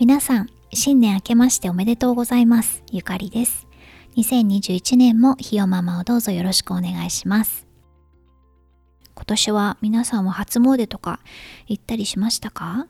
[0.00, 2.82] 皆さん、新年明けましておめでとうございます。
[2.90, 3.66] ゆかりです。
[4.16, 7.66] 2021年もひよママをどうぞよろしくお願いします。
[9.14, 11.20] 今年は皆さんは初詣とか
[11.66, 12.86] 行ったりしましたか？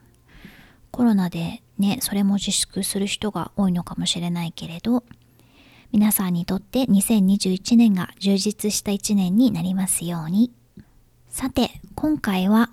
[0.92, 5.02] コロナでね、それも自粛する人が多いのかもしれないけれど、
[5.90, 10.52] 皆さんにとって2021年が充実した1年になりますように。
[11.29, 12.70] さて、今回は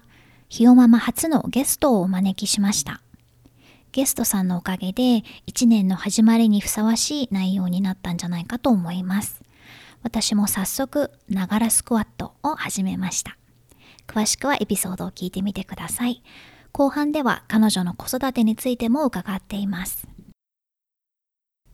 [0.47, 3.01] ひよママ初のゲストをお招きしました。
[3.97, 9.41] ゲストさんのおかげで1年の始まりにふさわしい内容になったんじゃないかと思います。
[10.03, 13.39] 私も早速、ながらスクワットを始めました。
[14.05, 16.21] 詳しくはエピソードを聞いてみてください。
[16.73, 20.07] 後半では彼女の子育てについても伺っています。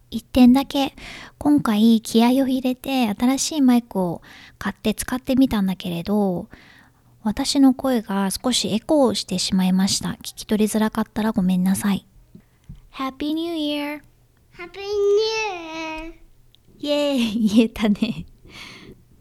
[0.10, 0.96] 一点だけ
[1.38, 4.22] 今回気合を入れて新しいマイクを
[4.60, 6.48] 買って使ってみたんだけれど
[7.22, 10.12] 私の声が少しエコーしてしまいました。
[10.12, 12.08] 聞き取りづらかったらごめんなさい。
[12.96, 14.02] Happy New Year!
[14.56, 14.86] Happy New
[16.06, 16.14] Year!
[16.78, 18.28] イェーイ言えたね。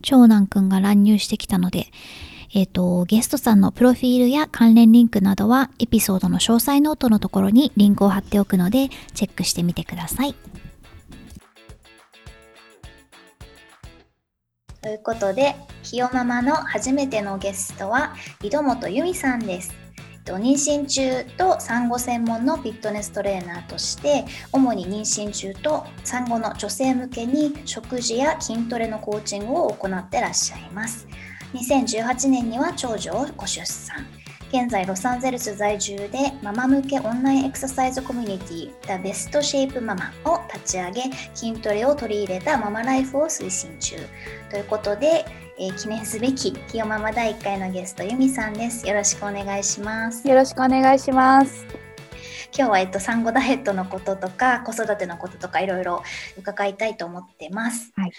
[0.02, 1.86] 長男くんが乱入してきたので、
[2.52, 10.34] えっ、ー、と、ゲストさんのプロフィールや関連リンクなどはエピソードの詳細ノートのところにリンクを貼っておくのでチェックしてみてください。
[14.82, 19.81] ということで、きよママの初めてのゲストは井戸本由美さんです。
[20.24, 31.08] 妊娠中と産後専門のフィットネストレーナーとして主に妊娠中と産後の女性向けに食事や筋トレのコーチングを行ってらっしゃいます。
[31.54, 34.06] 2018年には長女をご出産。
[34.52, 41.02] 現在ロサンゼルス在住でママ向けオンラインエクササイズコミュニティ The Best Shape Mama を立ち上げ
[41.34, 43.96] 筋トレを取り入れたママライフを推進中。
[44.50, 45.24] ということで、
[45.58, 48.86] えー、記念すべきひよママ第1回のゲストゆみさんです。
[48.88, 50.26] よろしくお願いします。
[50.26, 51.66] よろしくお願いします。
[52.56, 56.02] 今日は、えっと、産後ダイエットのこととか子育てのこととかいろいろ
[56.38, 57.92] 伺いたいと思ってます。
[57.96, 58.12] はい、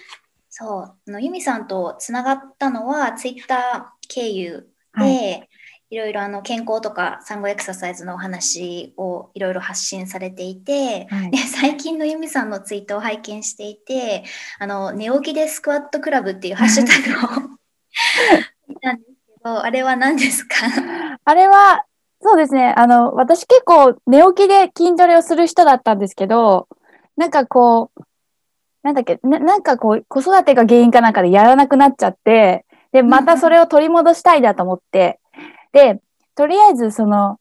[0.50, 0.82] そう。
[0.84, 5.50] あの由美さんとつながったのはツイッター経由で、はい、
[5.94, 14.24] いろいろあの健康とか産後エクササイズのお話をいろいろ発信されていて、はい、で最近の由美さんのツイートを拝見していて
[14.58, 17.58] あの寝起きでスクワットクラブっていうハッシュタグを
[18.68, 20.56] 見たんですけどあれは何ですか？
[21.24, 21.86] あれは
[22.24, 22.74] そうですね。
[22.76, 26.68] あの私結構寝起きで筋トレをする人だったんですけど
[27.18, 28.02] なんかこう
[28.82, 35.22] なんだっけな、なんかこう、子育てが原因かなんかでやらなくなっちゃって、で、またそれを取り戻したいだと思って、
[35.74, 36.00] で、
[36.36, 37.40] とりあえずその、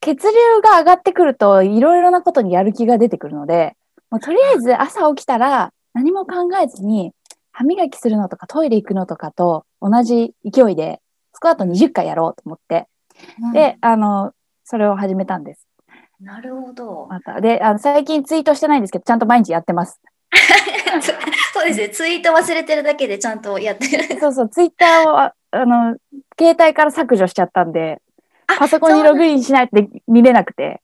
[0.00, 3.76] 血流が上がってくると、いろいろなことにやる気が出てくるので、
[4.10, 7.12] もうとりあえず朝起きたら何も考えずに、
[7.52, 11.00] 歯磨きするのとかトイレ行くのとかと同じ勢いで、
[11.32, 12.86] スクワット20回やろうと思って、
[13.42, 14.32] うん、で、あの、
[14.64, 15.66] それを始めたんです。
[16.20, 17.06] なるほど。
[17.08, 17.40] また。
[17.40, 20.00] で、あの最近ツイートしてないんですけど、ちゃんと毎日やってます。
[21.52, 21.88] そうですね。
[21.90, 24.20] ツイート忘れてるだけでちゃんとやってる。
[24.20, 25.96] そうそう、ツイッターを、あの、
[26.38, 28.00] 携帯から削除しちゃったんで、
[28.46, 29.76] パソコンにログインしないと
[30.06, 30.80] 見れなくて。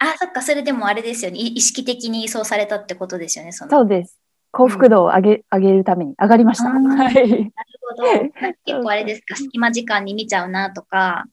[0.00, 1.38] あ、そっか、それでもあれですよね。
[1.38, 3.52] 意識的にそうされたってことですよね。
[3.52, 4.18] そそうです。
[4.50, 6.70] 幸福度を上げうん、上げるために上がりました。
[6.70, 6.82] はい。
[6.84, 8.04] なるほど。
[8.64, 11.24] 結構あれですか、隙間時間に見ちゃうなとか。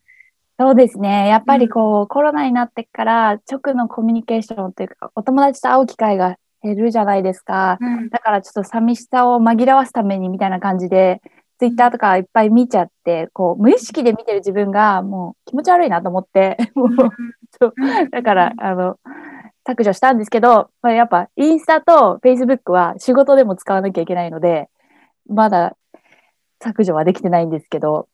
[0.60, 1.28] そうですね。
[1.28, 11.22] やっぱりこう、うん、コロナになってから直のコミュニケーションというか、お友達と会う機会が減るじゃないですか、うん、だからちょっと寂しさを紛らわすためにみたいな感じで
[11.62, 16.88] ツイッターとかいっぱい見ちゃってこう無意識で見てる自分がもう気持ち悪いなと思って もう
[17.60, 17.74] そう
[18.10, 18.98] だからあの
[19.64, 24.70] 削除したんですけど、まあ、やっぱインスタとフェイスブックは仕事でも使わなきゃいけないので
[25.28, 25.78] まだ
[26.64, 28.08] 削除はできてないんですけど、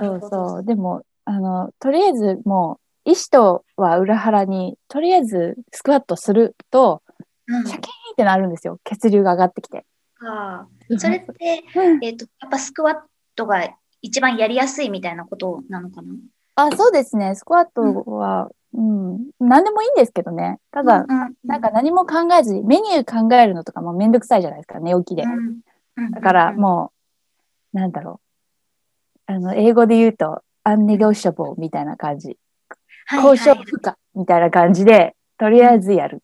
[0.00, 0.64] そうそう。
[0.64, 7.02] でもあのとりあえずもう意思とは裏腹にとりあえずスクワットすると
[7.48, 7.80] シャキーンっ
[8.16, 8.78] てなるんですよ。
[8.84, 9.84] 血流が上がってきて。
[10.20, 10.66] あ
[10.96, 11.64] それって、
[12.02, 12.96] えーと、やっぱスクワッ
[13.36, 13.68] トが
[14.02, 16.14] 一番やりやすいみたいなことなのかな？
[16.56, 17.34] あそうですね。
[17.34, 20.58] スクワットは、うん、うん、何でもいいんですけどね。
[20.72, 25.24] ただ、うんうん、なんか何も考えずにメニュー考えるのとかもめんどくさいじゃないですか寝起きで、
[26.12, 26.92] だからも
[27.72, 28.20] うなんだろ
[29.28, 29.32] う。
[29.32, 32.36] あの英語で言うとアンネゴシャボみたいな感じ。
[33.10, 36.22] 交渉不可みたいな感じで、とりあえずやる。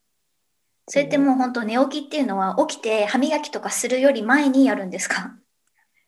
[0.89, 5.35] それってもう本当寝起きっていうのは起きて歯磨きとかするより前にやるんですか？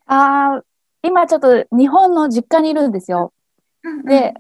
[0.06, 0.62] ああ、
[1.02, 3.32] 今ちょっと日本の実家にいるんですよ。
[3.82, 4.34] うんうんで、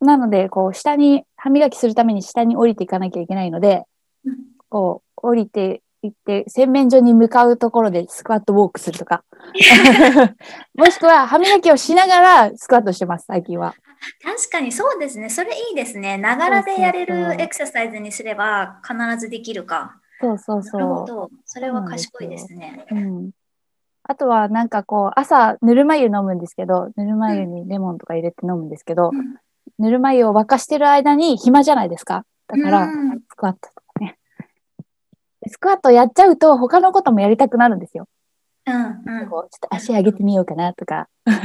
[0.00, 3.82] なので、こう、下に、歯磨きするために下に降りていかなきゃいけないので、
[4.24, 4.36] うん
[4.70, 9.22] こう、降りていって、洗面所に向かうところでスクワットウォークするとか。
[10.74, 13.74] もしくは、歯磨きをしながらスクワットしてます、最近は。
[14.22, 15.30] 確かにそうですね。
[15.30, 16.18] それいいですね。
[16.18, 20.00] ながらでやれそうそうそうるエクササイズにすれば必ずできるか。
[20.20, 21.30] そうそうなるほそど。
[21.44, 22.86] それは賢いですね。
[22.90, 22.94] う。
[22.94, 23.30] うん。
[24.04, 29.36] あとは、なんかこう、朝、ぬるま湯飲むんですけど、ぬるま湯にレモンとか入れて飲むんですけど、うん
[29.78, 32.24] ぬるま湯を沸かしてる間に暇じゃないですか。
[32.46, 34.18] だから、うんスクワットとかね。
[35.40, 38.06] でスクワットやっちゃうと、他のこともやりたくなるんですよ。
[38.66, 39.28] うんうん。
[39.28, 41.08] こうちょっと足上げてみようかなとか。
[41.26, 41.36] そっ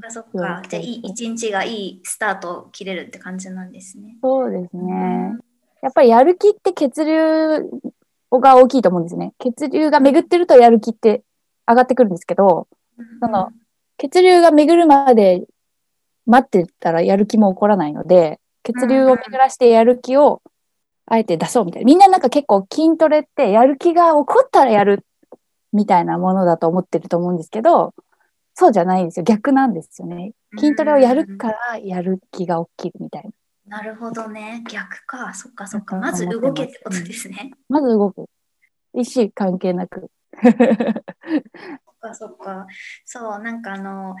[0.00, 0.62] かそっか。
[0.68, 4.16] じゃあいい一日がいいスタートを切れるって感じなんですね。
[4.22, 5.36] そうですね。
[5.82, 7.60] やっぱりやる気って血流
[8.30, 9.32] が大きいと思うんですね。
[9.38, 11.22] 血流が巡ってるとやる気って
[11.68, 12.68] 上がってくるんですけど、
[13.20, 13.50] その
[13.96, 15.44] 血流が巡るまで
[16.26, 20.42] 待ってたらやる気も起こらないので、血流を巡らしてやる気を
[21.06, 21.86] あえて出そうみたいな。
[21.86, 25.04] みんななんか結構筋トレってやる気が起こったらやる
[25.72, 27.94] みたいなものだと思ってると思うんですけど、
[28.54, 29.24] そうじゃないんですよ。
[29.24, 30.32] 逆なんですよね。
[30.58, 33.24] 筋トレをやるからやる気が起きるみたい
[33.66, 33.78] な。
[33.78, 34.64] なるほどね。
[34.70, 35.34] 逆か。
[35.34, 35.96] そっかそっか。
[35.96, 37.52] まず動けってことですね。
[37.68, 38.28] まず動く。
[38.94, 40.10] 意思関係なく。
[40.42, 40.54] そっ
[42.00, 42.66] かそっか。
[43.04, 44.16] そう、なんかあの、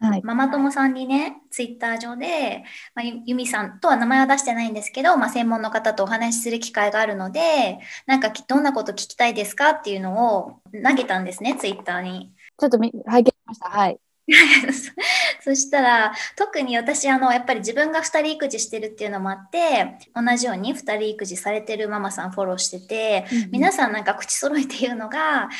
[0.00, 0.22] はい。
[0.22, 2.64] ママ友さんにね、ツイッター上で、
[2.94, 12.32] まあ、ゆゆみさんとは名前は出してないんですけど、まあ、専門の方とお話しする機会があるので、なんかきどんなこと聞きたいですかっていうのを投げたんですね、ツイッターに。
[12.58, 13.68] ちょっとみ拝見しました。
[13.68, 13.98] はい。
[15.42, 25.50] そしたら特に私あのやっぱり自分が2人育児してるっていうのもあって同じように2人育児されてるママさんフォローしてて皆さんなんか口揃えて言うのが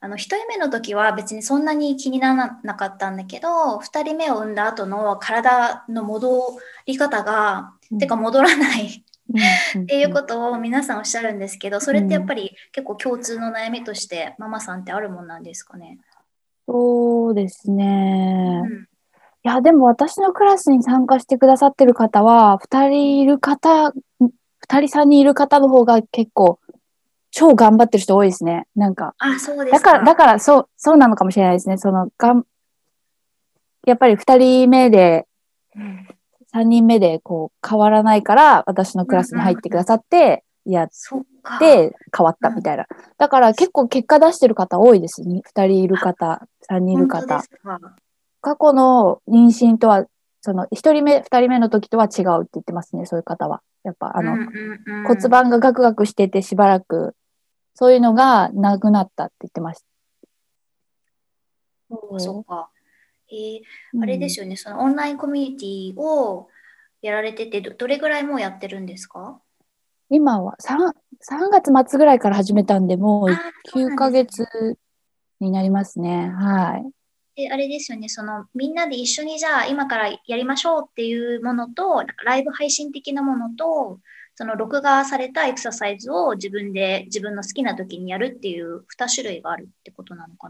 [0.00, 7.98] あの1人目の時は別にそんなに気にならなかったんだけど2人目を産んだ後の体の戻り方が、うん。
[7.98, 8.86] てか戻らない。
[8.86, 15.98] っっていうことを皆さんおっしゃるんですけどそれってやっぱり結構共通の悩みとしてママさんってあるもんなんですかね？
[16.66, 18.62] そうですね。
[18.64, 18.82] うん。
[18.82, 18.86] い
[19.42, 26.58] や、でも私のクラスに参加してくださってる方は、二人いる方、二人三人いる方の方が結構、
[27.38, 28.66] 超頑張ってる人多いですね。
[28.74, 29.14] なんか。
[29.18, 31.78] あそうですだから、だから、そう、そうなのかもしれないですね。
[31.78, 32.44] その、がん、
[33.86, 35.28] やっぱり二人目で、
[36.50, 41.60] 三人目で、こう、変わらないから、私のクラスに入ってくださって、やっそっか。
[41.60, 42.86] て、変わったみたいな。
[43.18, 45.40] だから、結構結果出してる方多いですね。
[45.44, 47.44] 二人いる方、三人いる方。
[48.40, 50.06] 過去の妊娠とは、
[50.40, 53.62] その、一人目、二人目の時とは違うって言ってますね、そういう方は。
[53.84, 54.48] やっぱ、あの、うんうん
[54.86, 57.14] うん骨盤がガクガクしててしばらく、
[57.80, 59.86] そういうのがなくなったって言ってました。
[62.18, 62.70] そっか。
[63.30, 63.60] えー
[64.02, 66.48] あれですよね、そのオンラインコミュニティを
[67.02, 69.40] やられててど、どれぐらいもうやってるんですか？
[70.10, 73.36] 今は3、3月末ぐらいから始めたんで、もうあー
[73.70, 74.76] そうなん9ヶ月
[75.38, 76.30] になりますね。
[76.30, 76.90] はい。
[77.36, 84.00] で、あれですよね、そのみんなで一緒にじゃあ今からやりましょうっていうものと、ライブ配信的なものと、
[84.38, 90.48] その録画されたエクササイズを自分で自分の好きな時にやるっていう2種類があるってことなのか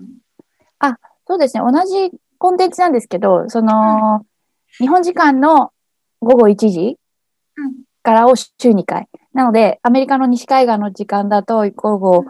[0.78, 0.98] な？
[1.26, 1.62] そうですね。
[1.62, 4.26] 同じコンテンツなんですけど、その、
[4.78, 5.72] 日本時間の
[6.20, 6.98] 午後1時
[7.56, 7.72] うん。
[8.02, 9.08] からを週2回。
[9.32, 12.24] なので、アメリカの西海岸の時間だと午後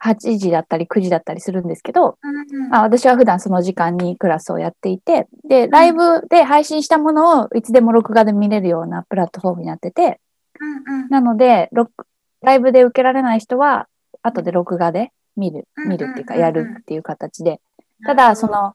[0.00, 2.70] 8時だったり9時だったりするんですけど、うんうん。
[2.70, 10.20] まあ、私は普段その時間にクラスをやっていて、で、ライブで配信したものをいつでも録画で見れるようなプラットフォームになってて、
[10.60, 12.06] うんうんなので、録
[12.42, 13.88] ライブで受けられない人は、
[14.22, 17.60] 後で録画で見る、うん見るっていうか、うんうんうんやるっていう形で。
[18.04, 18.74] ただ、そ、の、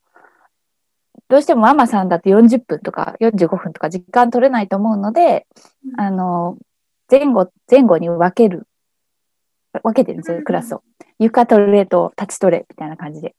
[1.28, 5.46] どうしてもママさんだって40分とか45分とか時間取れないと思うので、
[5.86, 6.58] うんあの、
[7.10, 8.68] 前後、前後に分ける、
[9.84, 10.84] 分けてるんですよ、うんうんクラスを。
[11.20, 13.36] 床トレと立ちトレみたいな感じで。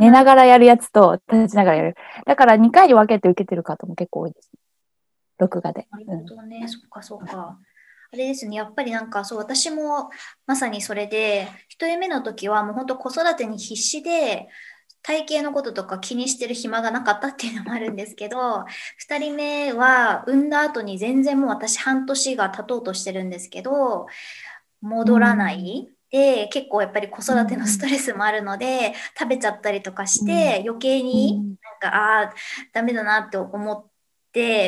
[0.00, 1.96] 寝ながらやるやつと立ちながらやる。
[2.26, 4.50] だから2回に分けて受けてる方も結構多いです。
[5.38, 5.86] 録画で。
[5.90, 7.58] なるうんほどね、そっかそっか。
[8.12, 10.10] あれですね、やっぱりなんかそう、私も
[10.46, 14.48] まさにそれで、一人目の時はもう本当子育てに必死で、
[15.02, 18.64] 体型のこととか気にしてる暇がなかったっていうのもあるんですけど、
[18.98, 24.06] 2人目は産んだ後に全然もう私半年が経とうとしてるんですけど、
[24.82, 25.88] 戻らない。
[26.10, 31.44] で、結構やっぱり子育てのストレスもあるので、食べちゃったりとかして、余計に
[31.80, 32.34] なんか、ああ、
[32.72, 33.89] ダメだなって思って、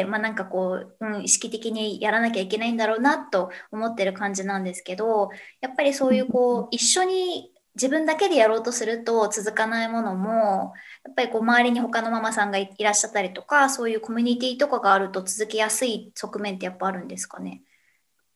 [0.09, 17.63] まあ、なんかこう、うん、意識的にやらなきゃいけないんだろうなと思ってる感じなんですけどやっぱりそういうこう一緒に自分だけでやろうとすると続かないものもやっぱりこう周りに他のママさんがいらっしゃったりとかそういうコミュニティとかがあると続きやすい側面ってやっぱあるんですかね？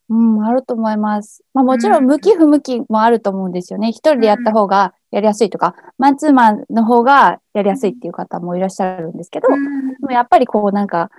[0.09, 1.43] うん、あると思います。
[1.53, 3.89] まあもちろん向き不向きもあると思うんですよね。
[3.89, 9.55] 一人でやった方がやりやすいとか、マンツーマンの方がやりやすいっていう方もいらっしゃるんですけど、で
[10.01, 11.09] もやっぱりこうなんか、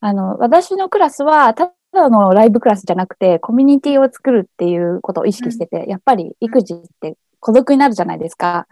[0.00, 8.66] あの、私のクラスは、ただのライブクラスじゃなくて、コミュニティを作るっていうことを意識してて、やっぱり育児って孤独になるじゃないですか。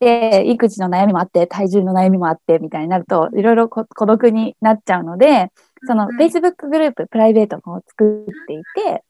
[0.00, 5.50] で、育児の悩みもあって、体重の悩みもあって、みたいになると、いろいろ孤独になっちゃうので、
[5.86, 9.04] その Facebook グループ、プライベートを作っていて、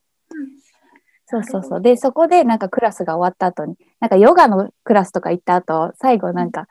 [1.27, 1.81] そうそうそう。
[1.81, 6.67] で、そこでなんかクラスが終わった後に、なんかヨガのクラスとか行った後、最後なんか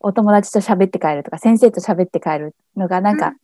[0.00, 3.34] お友達と喋って帰るとか、先生と喋って帰るのがなんか、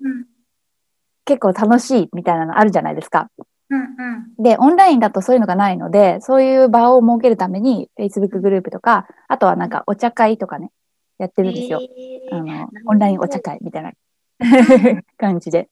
[1.26, 3.30] 結構楽しいみたいなのあるじゃないですか。
[3.70, 10.70] うんうん、で、オンラインだとそういうのがないので、そういう場を設けるために、Facebook グループとか、あとはなんかお茶会とかね、
[11.18, 11.80] やってるんですよ。
[11.82, 13.92] えー、あの、オンラインお茶会みたいな
[15.19, 15.69] 感じで。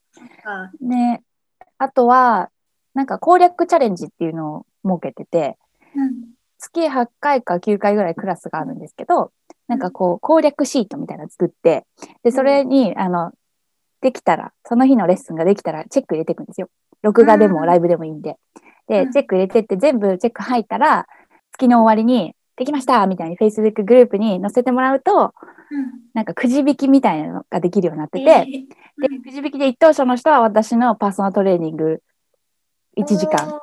[0.80, 1.22] ね、
[1.78, 2.50] あとは、
[2.94, 5.58] なんか攻略チャレンジっていうのを設けてて、
[5.94, 9.32] うん、月8回か9回ぐらいクラスがあるんですけど、
[9.68, 11.86] なんかこう攻略シートみたいなの作って、
[12.22, 13.32] で、それに、あの、
[14.00, 16.68] できたら、その日のレッスンができたらチェック入れていくんですよ。
[17.02, 18.36] 録画でもライブでもいいんで。
[18.86, 21.06] で、チェック入れてって全部チェック入ったら、
[21.52, 25.34] 月の終わりに、できましたみたいに Facebook グループに載せてもらうと、
[25.70, 29.08] うん、なんかくじ引きみたいなのができるようになってて、えー。
[29.08, 32.00] で、くじ引きで一等賞の人は私のパーソナルトレーニング
[32.96, 33.58] 1時間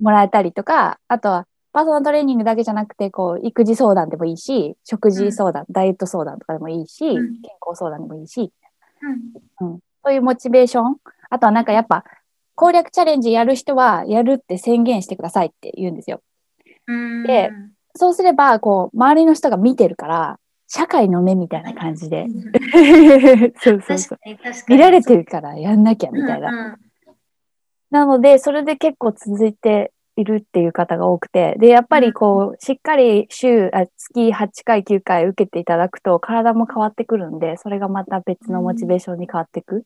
[0.00, 8.52] もらえたりとか、あとはパーソナルトレーニングだけじゃなくて、こう、育児相談でもいいし、食事相談、うん、ダイエット相談とかでもいいし、うん、健康相談でもいいし、
[9.60, 10.96] うん、そういうモチベーション。
[11.28, 12.04] あとはなんかやっぱ、
[12.54, 16.22] 攻略チャレンジやる人はやるって宣言してくださいって言うんですよ。
[17.26, 17.50] で、
[17.96, 22.26] そうすれば、こう、周りの人が見てるから、社会の目みたいな感じで。
[23.60, 24.18] そうそうそう。
[24.68, 26.50] 見られてるからやんなきゃみたいな。
[26.50, 26.76] うんうん、
[27.90, 39.84] なので、それで結構続いているっていう方が多くて、で、やっぱりこう、しっかり週、あ月8回、9回受けていただくと、体も変わってくるんで、それがまた別のモチベーションに変わっていく。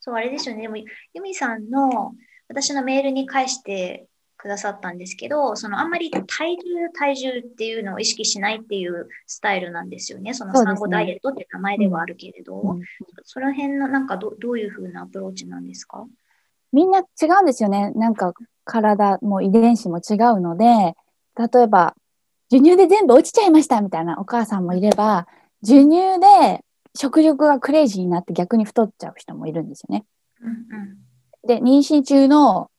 [0.00, 0.62] そう、あれですよね。
[0.62, 0.86] でも、ユ
[1.22, 2.14] ミさんの、
[2.48, 4.06] 私のメールに返して
[4.40, 10.32] くださったんですけど、そのあんまり体重、体重っていうのを意識しないっていうスタイルなんですよね。
[10.32, 12.84] その産後ダイエットって名前ではあるけれど、そ、ねうん、
[13.24, 16.06] その辺のなんかどどういうふうなアプローチなんですか？
[16.72, 17.90] みんな違うんですよね。
[17.96, 18.32] なんか
[18.64, 20.64] 体も遺伝子も違うので、
[21.36, 21.94] 例えば、
[22.50, 25.26] 授乳で全部落ちちゃいましたみたいなお母さんもいれば、
[25.62, 26.64] 授乳で
[26.96, 30.04] 食欲がクレイジーになって逆に太っちゃう人もいるんですよね。
[30.40, 32.69] うんうん、で、妊娠中の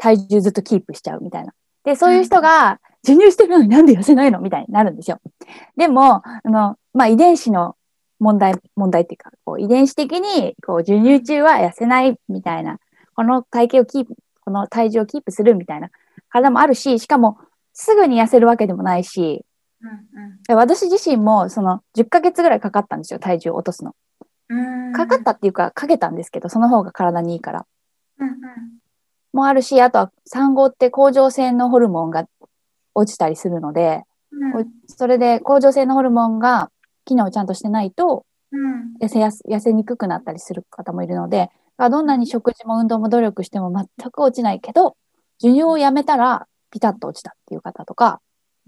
[0.00, 1.52] 体重ずっとキープしちゃうみたいな。
[1.84, 5.20] で、そういう人が、授乳してるのになんで痩せないのみたいになるんですよ。
[5.76, 7.76] でも、あの、まあ、遺伝子の
[8.18, 12.78] 問題、問題っていうか、こう遺伝子的に、こう、授乳中は痩せないみたいな、
[13.14, 15.90] この体型をキープ、この体重をキープするみたいな
[16.30, 17.38] 体もあるし、しかも、
[17.72, 19.44] すぐに痩せるわけでもないし、
[19.82, 19.90] うん
[20.50, 23.94] うん、私自身も、その、10ヶ月ぐらいかかったんですよ、体重を落とすの。
[24.94, 27.66] かかったっていうか、かけたんですけど、その方が体にいいから。
[28.18, 28.79] うんうん
[29.32, 32.26] もあるし、あとは産後って甲状腺のホルモンが
[32.94, 36.70] 落ちたりするので、うん、それで甲状腺のホルモンが
[37.04, 38.24] 機能ちゃんとしてないと、
[39.00, 44.96] 痩せやす痩せにくくなったりする方もいるので、どんなに食事も運動も努力しても全く落ちないけど、
[45.40, 48.20] 授乳をやめたらピタッと落ちたっていう方とか、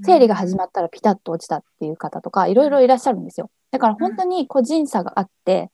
[0.05, 3.51] 生理が始まったらピタッと落ちたっていう方とか、いろいろいらっしゃるんですよ。
[3.71, 5.71] だから本当に個人差があって、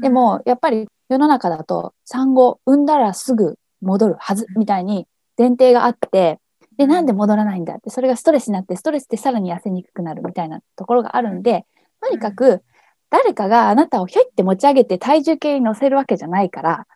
[0.00, 5.06] でもやっぱり世の中だと産後産んだらすぐ戻るはずみたいに
[5.38, 6.38] 前提があって、
[6.76, 11.66] で、なんで戻らないんだって、それがストレスになって、ストレスってさらに痩せにくくなるみたいなところがあるんで、
[12.00, 12.62] とにかく、
[13.10, 16.86] 誰かがあなたをひょいって持ち上げて体重計に乗せるわけじゃないから、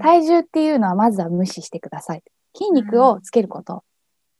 [0.00, 2.22] 体重っていうのはまずは無視してください。
[2.56, 3.84] 筋肉をつけること。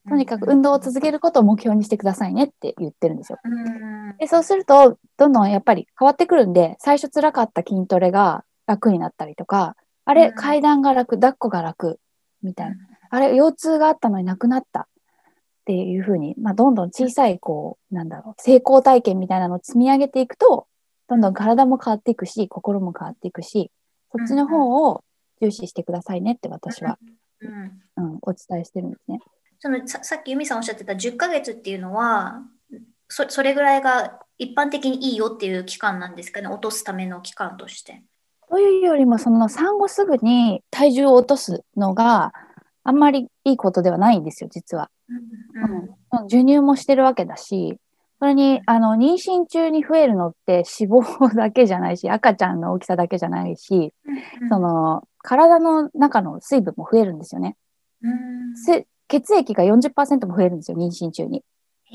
[0.08, 3.38] とにかく運動を続けることを目標にしてくださいねって言ってるんですよ。
[4.18, 9.76] でそうすると、どんどんやっぱり変わってくるんで、最初辛かった筋トレが楽になったりとか、
[10.08, 12.00] あれ、階段が楽、抱っこが楽、
[12.42, 12.76] みたいな。
[13.10, 14.86] あれ、腰痛があったのになくなったっ
[15.66, 20.66] ていうふうに、まあ、どんどん小さい、こう、なんだろう、成功体験みたいなのを積み上げていくと、
[21.08, 23.70] どんどん体も変わっていくし、心も変わっていくし、
[24.10, 25.04] そっちの方を
[25.42, 26.98] 重視してくださいねって私は、
[27.40, 29.20] うん、うん、お伝えしてるんですね。
[29.58, 32.44] そのささっき由美さんおっしゃってた10ヶ月っていうのは
[33.08, 38.02] そ、それぐらいが一般的にいいよっていう期間なんですかね、落とすための期間として。
[38.50, 42.32] というよりも、その産後すぐに体重を落とすのが
[42.84, 44.90] あんまりいいことではないんですよ、実は。
[46.12, 47.78] うん、授乳もしてるわけだし、
[48.18, 53.92] それに、あの、妊娠中に増えるのって脂肪だけじゃないし、赤ちゃんの大きさだけじゃないし、
[54.48, 57.56] その、体の中の水分も増えるんですよね。
[59.08, 61.44] 血液が40%も増えるんですよ、妊娠中に。
[61.84, 61.92] へ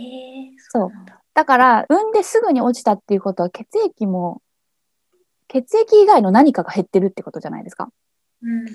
[0.69, 0.91] そう。
[1.33, 4.41] だから、産んですぐに落ちたっていうことは、血液も、
[5.53, 7.89] 血液以外の何かが減ってるってことじゃないですか。
[8.41, 8.65] うん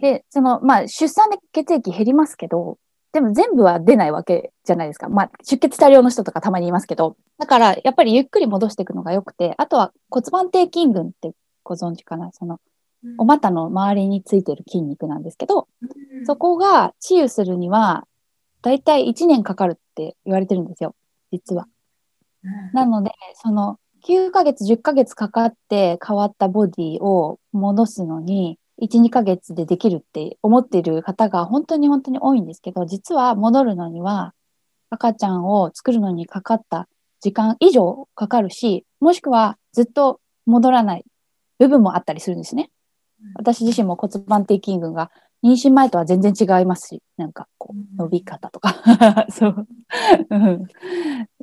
[0.00, 2.76] で、その、まあ、出産で血液減りますけど、
[3.12, 5.08] でも全部は出ないわけじゃないですか。
[5.08, 7.16] まあ、出血多量の人とかたまにいますけど。
[7.38, 11.32] だから、やっぱりゆっくり戻していくのが良くて、あとは骨盤底筋群って
[11.64, 12.60] ご存知かなその、
[13.18, 18.06] お股の周りについてる筋肉なんですけど、うん、そこが治癒するには、
[18.62, 20.94] だいたい1年かかるって言われてるんですよ、
[21.32, 21.66] 実は。
[22.44, 34.32] うん、なので、その、9ヶ月、10ヶ月かかって変わったボディを戻すのに、1、2ヶ月でできるって思っている方が本当に本当に多いんですけど、実は戻るのには
[34.88, 36.88] 赤ちゃんを作るのにかかった
[37.20, 41.04] 時間以上かかるし、もしくはずっと戻らない
[41.58, 42.70] 部分もあったりするんですね。
[43.34, 45.10] 私自身も骨盤底筋群が
[45.42, 48.76] 妊娠前とは全然違いますし、なんかこう伸び方とか。
[49.30, 49.66] そう、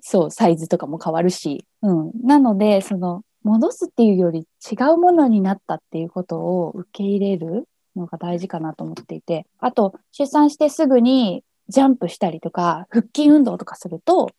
[0.02, 2.12] そう、サイズとかも変わるし、うん。
[2.24, 14.30] なので、その戻すっていうより違うものになったっていうことを受け入れるのが大事かなと思っていて、あと、出産してすぐにジャンプしたりとか、腹筋運動とかすると、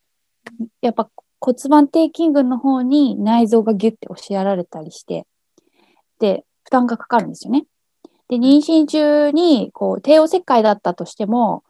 [0.81, 1.11] やっぱ
[1.41, 5.27] 骨盤底筋群の方に内臓がギュッて押しやられたりして、
[6.19, 7.65] で、負担がかかるんですよね。
[8.29, 11.65] で、妊娠中に、こう、帝王切開だったとしても、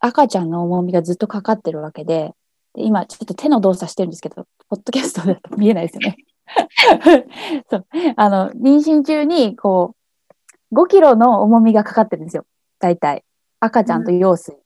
[0.00, 2.32] 赤ちゃんの重みがずっとかかってるわけで、
[2.74, 6.16] で今ちょっと手の動作してるんですけど、ポッドキャストだと見えないですよね。
[7.70, 7.86] そう。
[8.16, 9.94] あの、妊娠中に、こ
[10.70, 12.44] う、5キロの重みがかかってるんですよ。
[12.78, 13.24] 大体。
[13.60, 14.58] 赤ちゃんと羊水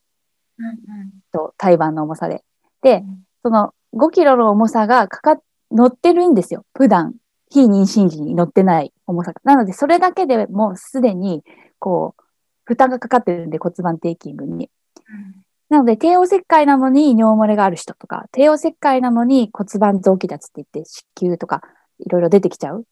[1.32, 2.42] と胎盤の重さで。
[2.82, 3.04] で、
[3.42, 6.64] その5キロの重さがかか、乗ってるんですよ。
[6.74, 7.14] 普段。
[7.50, 9.40] 非妊娠時に乗ってない重さが。
[9.44, 11.42] なので、それだけでもうすでに、
[11.78, 12.22] こう、
[12.64, 14.70] 負担がかかってるんで骨盤底筋群に。
[15.68, 21.62] なので、帝王切開なのに尿漏れがある人とか、帝王切開なのに骨盤臓器脱って言って子宮とか
[21.98, 22.84] いろいろ出てきちゃう、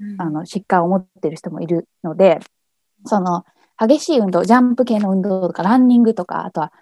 [0.00, 2.40] うん、あの疾患を持ってる人もいるので、
[3.06, 3.44] その
[3.78, 6.72] 激しい運動、ジャンプ系の運動とか、ランニングとか、あとは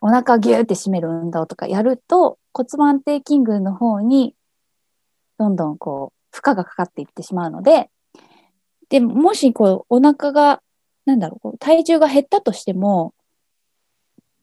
[0.00, 4.34] お腹ギューって締める運動とかやると骨盤底筋群の方に
[5.38, 7.88] どんどんこう負荷がかかっていってしまうので、
[8.90, 10.62] で、もしこうお腹が、
[11.06, 13.14] なんだろう、体重が減ったとしても、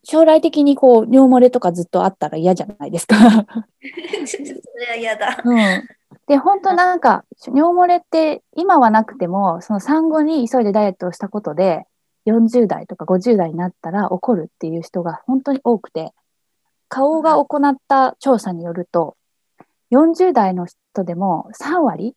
[0.03, 3.15] 将来的にこう尿漏れとかずっとあったら嫌じゃないですか
[4.25, 5.39] それは嫌だ。
[5.43, 5.87] うん。
[6.27, 11.85] で、本当なんか、尿漏れって今はなくても、その産後に急いでダイエットをしたことで、
[12.25, 16.11] 40代とか50代になったら起こるっていう人が本当に多くて、
[16.89, 19.15] 顔が行った調査によると、
[19.91, 22.15] 40代の人でも3割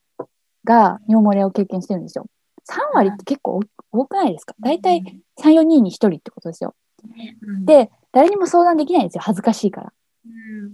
[0.65, 2.27] が尿漏れを経験してるんですよ。
[2.69, 3.61] 3割って結構
[3.91, 4.55] 多くないですか？
[4.61, 6.75] 大体3、4人に1人ってことですよ。
[7.65, 9.23] で、誰にも相談できないんですよ。
[9.23, 9.93] 恥ずかしいから。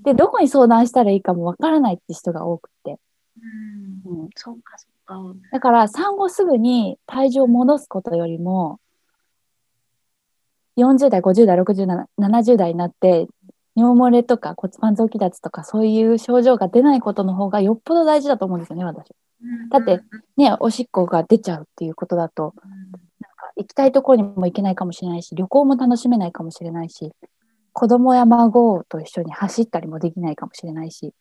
[0.05, 2.99] で、どこに相談したらいいかもわからないって人が多くて。
[4.07, 4.31] うん。
[4.35, 5.21] そうか、そうか。
[5.53, 8.81] だから、産後すぐに体重を戻すことよりも、
[10.79, 13.29] 40代、50代、60代、70代になって、
[13.75, 19.09] 尿漏れとか骨盤臓器脱とかそういう症状が出ないことの方がよっぽど大事だと思うんですよね、私。
[19.71, 20.01] だって、
[20.37, 22.55] ね、おしっこが出ちゃうっていうことだと、
[23.57, 27.13] 行きたいところにも行けないかもしれないし、旅行も楽しめないかもしれないし、
[27.73, 31.15] 子供や孫と一緒に走ったりもできないかもしれないし、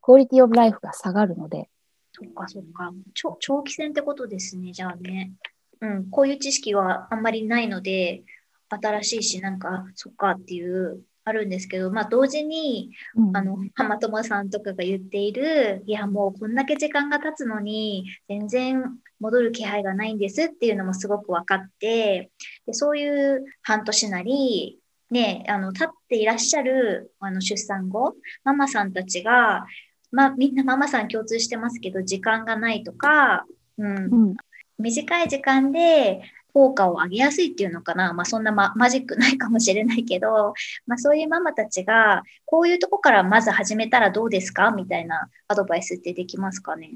[0.00, 1.68] クオリティオブライフが下がるので。
[2.12, 2.92] そっかそっか。
[3.12, 5.32] 長長期戦ってことですね、じゃあね。
[5.80, 8.22] うん、こういう知識はあんまりないので、
[8.68, 22.30] 新しいし、なんか、そっかっていうあるんですけど、まあ、同時に、うん、あの浜友さんとかが言っているいやもうこんだけ時間が経つのに全然戻る気配がないんですっていうのもすごく分かって
[22.64, 24.78] でそういう半年なり
[25.10, 29.66] ねあの立っていらっしゃるあの出産後ママさんたちが、
[30.12, 33.44] まあ、みんなママさん共通してますけど時間がないとか、
[33.78, 34.36] うん、うん、
[34.78, 36.22] 短い時間で
[36.56, 40.54] 効果を上げやすいっていうのかな、まあ、そんなママジックないかもしれないけど、
[40.86, 44.70] まあ、そういうママたちがこういうとこからまず始めたらどうですか？
[44.70, 46.92] みたいなアドバイスってできますかね？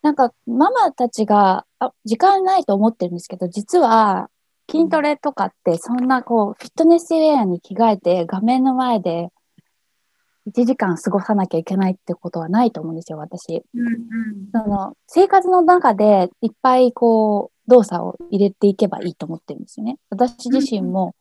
[0.00, 4.30] なんかママたちがあ時間ないと思ってるんですけど実は
[4.70, 9.28] 筋トレとかってそんなこうフィットネスウェアに着替えて画面の前で
[10.48, 13.62] 1時間過ごさなきゃいけないってことはないと思うんですよ、私。
[13.74, 13.96] うんうん。
[14.50, 19.96] その生活の中でいっぱいこう動作を入れていけばいいと思ってるんですよね。
[20.10, 21.14] 私自身も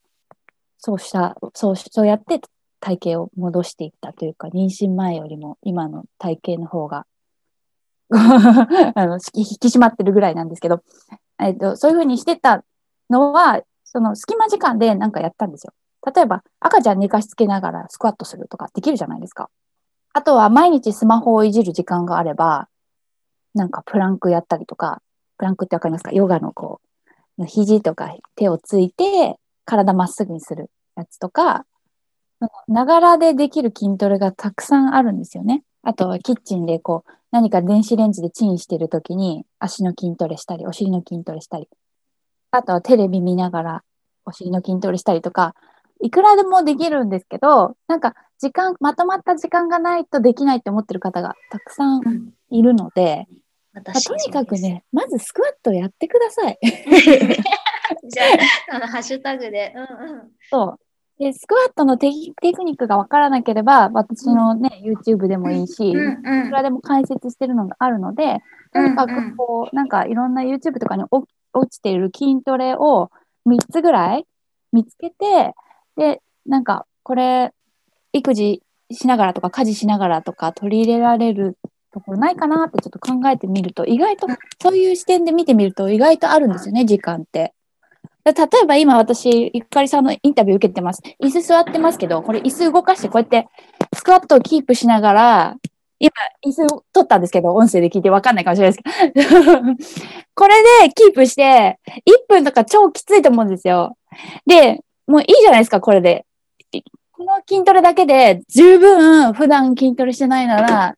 [0.78, 2.42] そうした、そうしそうやって
[2.80, 7.06] 体型を戻していったというか、妊娠前よりも今の体型の方が
[8.10, 10.82] あの引き締まってるぐらいなんですけど、
[11.40, 12.64] えっと、そういうふうにしてた
[13.10, 15.74] のは、その隙間時間でなんかやったんですよ。
[16.14, 19.50] 例えば赤ちゃん寝かしつけながらスクワットするとかできるじゃないですか。
[20.14, 22.68] あとは毎日スマホをいじる時間があれば、
[23.54, 25.02] なんかプランクやったりとか、
[25.40, 26.12] プランクってわかりますか？
[26.12, 26.80] ヨガのこ
[27.40, 31.66] う、肘とか手をついて体まっすぐにするやつとか、
[32.68, 35.64] ながらでできる筋トレがたくさんあるんですよね。
[35.82, 41.70] あとはキッチンでこう、何か電子レンジでチンしてるときに足の筋トレしたり、お尻の筋トレしたり、
[42.52, 43.84] あとはテレビ見ながら
[44.26, 45.56] お尻の筋トレしたりとか、
[46.02, 52.34] いくらでもできるんですけど、なんか時間、まとまった時間がないとできないって思ってる方がたくさんうん。
[52.50, 56.60] いるので、まあ私とにかくね、まずスクワットやってください。
[58.10, 58.24] じゃ
[58.72, 59.74] あ、あの、ハッシュタグで。
[59.76, 60.32] うんうん。
[60.50, 60.80] そう。
[61.20, 68.40] で、スクワットのテキテクニックがわからなければ、私のね、YouTube でもいいし、うんうんいくらでも解説してるのがあるので、
[68.74, 73.12] とにかうんうんくこう、なんかいろんな YouTube とかにお落ちている筋トレを
[73.48, 74.26] 3つぐらい
[74.72, 75.54] 見つけて、
[75.98, 77.54] で、なんかこれ、
[78.14, 81.58] 育児しながらとか家事しながらとか取り入れられる
[81.92, 84.28] ところないかなってちょっと考えてみると、意外と、
[84.62, 87.54] そういう視点で見てみると意外とあるんですよね、時間って。
[88.26, 91.02] 例えば今私、ゆかりさんのインタビュー受けてます。
[91.24, 93.48] 椅子座ってますけど、これ椅子動かしてこうやって
[93.96, 95.56] スクワットをキープしながら、
[96.00, 96.12] 今
[96.46, 99.52] 椅子を取ったんですけど、音声で聞いてわかんないかもしれないですけど、
[100.36, 103.98] これでキープして、1分とか超きついと思うんですよ。
[104.46, 106.26] で、もういいじゃないですか、これで。
[107.12, 110.96] この筋トレだけで十分普段筋トレしてないなら、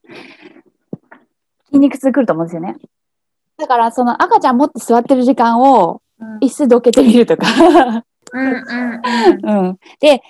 [1.71, 2.75] 筋肉痛くると思うんですよね。
[3.57, 6.01] だから、その赤ちゃん持って座ってる時間を
[6.41, 7.45] 椅子どけてみるとか。
[8.34, 9.01] うんうん
[9.43, 9.67] うん。
[9.67, 9.79] うん。
[9.99, 10.21] で、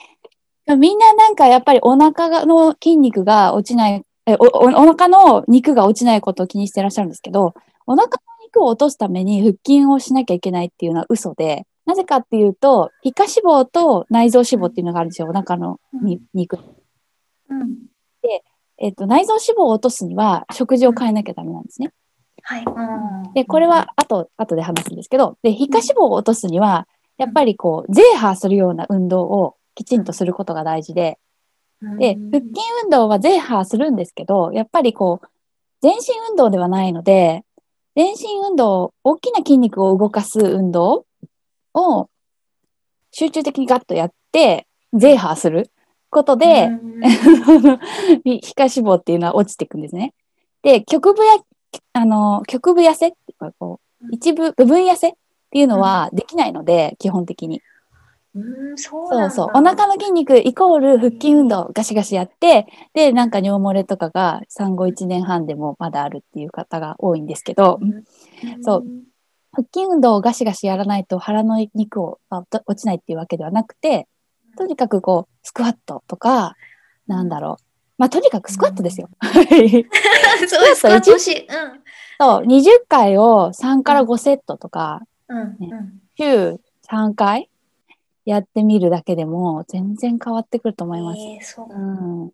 [0.77, 7.53] みんななんかやっぱりお腹がの筋肉が落ちない、えおおお腹の肉が落ちないことを気にしてらっしゃるんですけど、
[7.87, 16.59] お腹の肉を落とすために腹筋をしなきゃいけないっていうのは嘘で、なぜかっていうと、皮下脂肪と内臓脂肪っていうのがあるんですよ、お腹のに肉。
[17.49, 17.90] うん。
[18.83, 21.93] えっと、内臓脂肪を落とすには食事を変えなきゃダメなんですね。
[22.41, 22.63] はい。
[22.65, 31.19] うんで、これは後、後で話すんですけど、で、皮下脂肪を落とすには、やっぱりこう、ゼーハーするような運動をきちんとすることが大事で、
[31.99, 35.27] で、腹筋運動はゼーハーするんですけど、やっぱりこう、
[35.81, 37.43] 全身運動ではないので、
[37.95, 41.05] 全身運動、大きな筋肉を動かす運動
[41.73, 42.09] を
[43.11, 45.69] 集中的にガッとやって、ゼーハーする
[46.11, 47.01] ことで、うん。
[48.21, 50.13] 皮下脂肪っていうのは落ちていくんですね。
[50.61, 51.37] で、局部や、
[51.93, 55.13] あの、局部痩せっていうかこう、一部、部分痩せっ
[55.49, 57.61] ていうのはできないので、基本的に。
[58.33, 59.47] うん、そうそうそう。
[59.53, 67.79] お腹の筋肉イコール腹筋運動ガシガシやって、で、なんか尿漏れとかが産後1年半でもまだあるっていう方が多いんですけど、
[68.61, 68.85] そう。
[69.53, 74.07] 腹筋運動をガシガシやらないと腹の肉を落ちないっていうわけではなくて、
[74.57, 76.55] とにかくこう、スクワットとか、
[77.07, 77.63] なんだろう。
[77.97, 79.09] まあ、とにかくスクワットですよ。
[79.21, 81.81] そうワットし、うん。
[82.19, 85.39] そう、20回を3から5セットとか、うん。
[85.39, 86.01] うん。
[86.17, 86.59] 週
[86.89, 87.49] 3回
[88.25, 91.21] やってみるだけでも全然変わってくると思います。
[91.21, 92.31] えーそううん。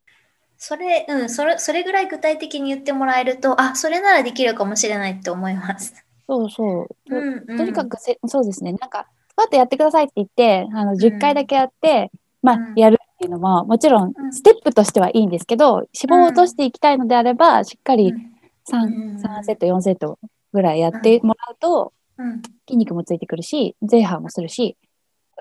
[0.58, 5.94] それ、うん、それ、それぐらい具体的に言ってもらえると、あ、それならできるかもしれないって思います。
[6.28, 6.88] そうそう。
[7.10, 8.74] とうん、うんとにかくせ、そうですね。
[8.74, 12.10] なんか、スクワットやってくださいって言って、あの、10回だけやって、
[12.42, 14.34] まあうん、やるっていうのも、もちろんう、ん。
[14.34, 18.32] ステップとしてはいいんですけど、脂肪を落としていきたいのであれば、しっかりうん。
[18.68, 19.18] 3, うん。
[19.18, 20.18] 3セット、4セット
[20.54, 22.42] ぐらいやってもらうと、うん。
[22.68, 24.76] 筋肉もついてくるし、ゼーハーもするし、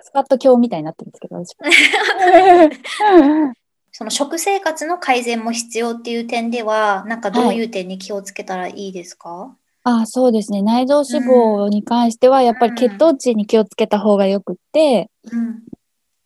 [0.01, 1.57] スクワット強みたいになってるんですけど、私。
[3.93, 9.57] その食生活の改善も必要っていう点では、なんかどういう点に気をつけたらいいですか、
[9.89, 10.63] あそうですね。
[10.63, 15.63] 内臓脂肪に関しては、やっぱり血糖値に気をつけた方がよくって、うん。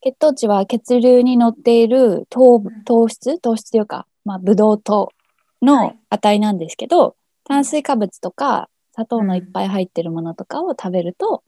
[0.01, 3.39] 血糖値は血流に乗っている糖ん糖質？
[3.39, 5.09] 糖質というか、まあ、ブドウ糖は
[5.61, 11.43] のい値なんですけど、炭水化物とか砂糖のいっぱい入ってるものとかを食べると、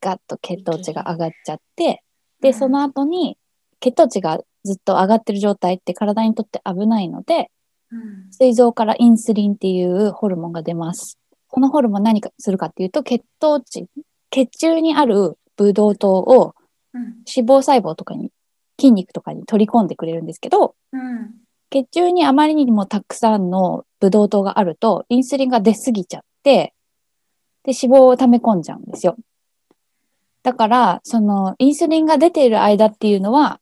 [0.00, 2.04] ガッと血糖値が上がっちゃって、
[2.40, 3.38] で、その後に
[3.80, 7.50] 血糖値がずっと上がってる状態って体にとって危ないので、
[7.90, 8.30] うん。
[8.30, 11.18] 膵臓からインスリンっていうホルモンが出ます。
[11.56, 13.86] このホルモン何かするかっていうと、血糖値、
[14.30, 16.54] 血中にあるブドウ糖を
[16.92, 17.02] うん。
[17.02, 18.30] 脂肪細胞とかに、
[18.78, 21.30] 筋肉とかに取り込んでくれるんですけど、うん。
[21.70, 26.74] 血中にあまりにもたくさんのブドウ糖があると、インスリンが出すぎちゃって、
[27.64, 29.16] で、脂肪を溜め込んじゃうんですよ。
[30.42, 33.60] だから、その、インスリンが出ている間っていうのは、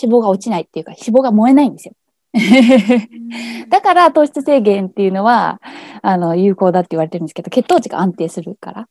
[0.00, 1.94] 脂肪が落ちないっていうか、脂肪が燃えないんですよ。
[3.68, 5.60] だから、糖質制限っていうのは、
[6.02, 8.88] あの、有効だって言われてるんですけど、血糖値が安定するから。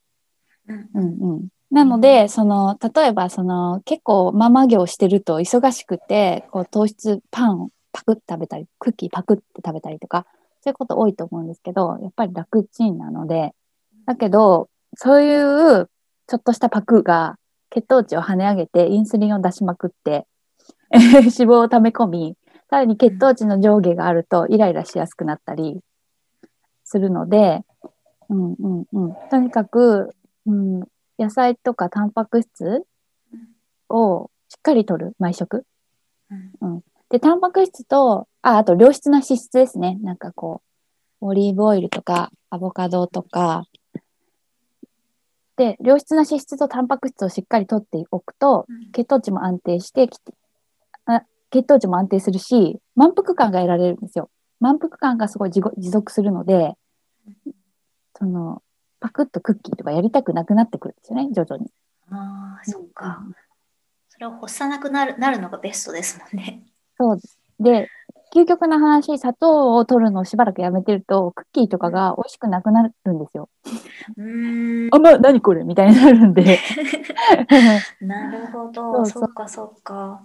[0.68, 1.48] うんうん。
[1.72, 10.26] なので、その、例えば、その、結構ママ業してると忙しくて、こう、糖質パンをパクッ食べたり、クッキーパクッて食べたりとか、
[10.62, 13.54] そういうこと多いと思うんですけど、やっぱり楽ちんなので、
[14.06, 15.90] だけど、そういう
[16.28, 17.38] ちょっとしたパクが
[17.70, 20.28] 血糖値を跳ね上げてインスリンを出しまくって
[20.92, 22.36] 脂肪を溜め込み、
[22.72, 25.82] さらに血糖値の上下があるとイライラしやすくなったり
[26.86, 27.60] するので、
[28.30, 30.80] うんうんうん、とにかく、うん、
[31.20, 32.86] 野菜とかタンパク質
[33.90, 35.66] をしっかりとる毎食。
[36.62, 40.00] うん、で、タンパク質と、あ、あと良質な脂質ですね。
[40.02, 40.62] なんかこ
[41.20, 43.66] う、オリーブオイルとかアボカドとか、
[45.58, 50.34] で、良質な脂質とタンパク質をしっかりとっておくと、血糖値も安定してきて、
[51.04, 54.30] あ血糖値も安定するし、満腹感が得られるんですよ。
[54.60, 56.74] 満腹感がすごい持続するので、
[58.18, 58.62] その、
[59.00, 61.70] パクッとクッキーとかやりたくなくなってくるんですよね、徐々に。
[62.10, 63.24] ああ、そっか。
[64.10, 66.64] それを干さなくなるなるのがベストですもんね。
[66.98, 67.40] そうです。
[67.60, 67.88] で、
[68.36, 73.50] 究極な話、砂糖を取るのをしばらくやめてると、クッキーとかが美味しくなくなるんですよ。
[74.18, 74.90] うん。
[74.92, 75.64] あ、ま、何これ？
[75.64, 76.60] みたいになるんで。
[78.02, 79.06] なるほど。
[79.06, 80.24] そっかそっか。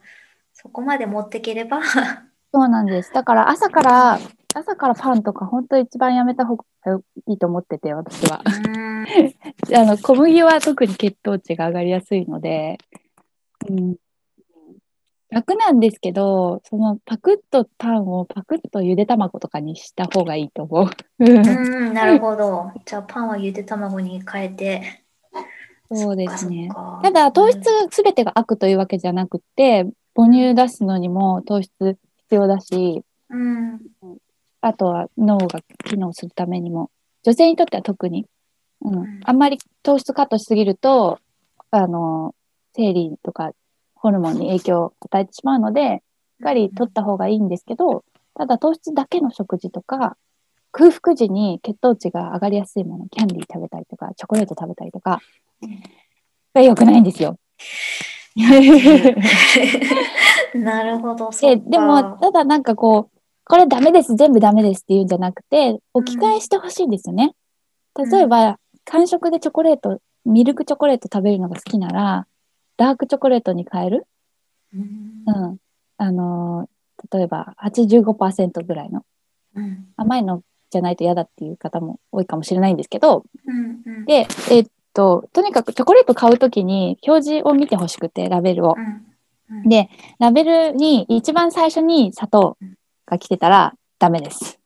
[0.66, 1.81] そこまで持っていければ。
[2.52, 3.12] そうなんです。
[3.12, 4.18] だから朝から、
[4.52, 6.64] 朝からパンとか本当一番やめた方が
[7.29, 8.42] いいと思ってて、私は。
[9.76, 12.79] あの小麦は特に血糖値が上がりやすいので、
[13.68, 13.96] うん、
[15.31, 20.90] 楽なんですけど、そのパクッとパンをパクッとゆで卵とかにした方がいいと思う。
[21.20, 22.72] うん、なるほど。
[22.85, 25.05] じゃあパンはゆで卵に変えて。
[25.92, 26.68] そうですね。
[27.02, 33.81] ただ糖質すべてが悪というわけじゃなくて、母乳出すのにも糖質必要だし、うん、
[34.62, 36.90] あとは脳が機能するためにも、
[37.22, 38.26] 女性にとっては特に、
[38.81, 41.18] うん、うん、あんまり糖質カットしすぎると、
[41.70, 42.35] あの、
[42.74, 43.52] 生理とか
[43.94, 46.02] ホルモンに影響を与えてしまうので、
[46.38, 50.16] しっかり取った方がいいんですけど、ただ糖質だけの食事とか、
[50.72, 55.20] 空腹時に血糖値が上がりやすいもの、キャンディー食べたりとか、チョコレート食べたりとか、
[56.55, 57.38] が良くないんですよ。
[60.55, 61.31] なるほど。
[61.31, 67.35] ででも、ただなんかこう、これダメです、全部ダメですっていうんじゃなくて、置き換えしてほしいんですよね。
[67.94, 72.27] うん、例えば、間食でチョコレート、ミルクチョコレート食べるのが好きなら、
[72.77, 74.07] ダークチョコレートに変える？
[74.75, 75.22] うん。
[75.27, 75.57] うん、
[75.96, 79.05] あのー、例えば85%ぐらいの、
[79.55, 88.75] うん、甘いのじゃないと嫌だっていう方も多いかもしれないんですけど、うんうん、で、えー、っと、とにかくチョコレート買うときに表示を見てほしくて、ラベルを。
[88.77, 89.07] うん
[89.63, 92.57] うん、で、ラベルに一番最初に砂糖
[93.05, 94.59] が来てたらダメです。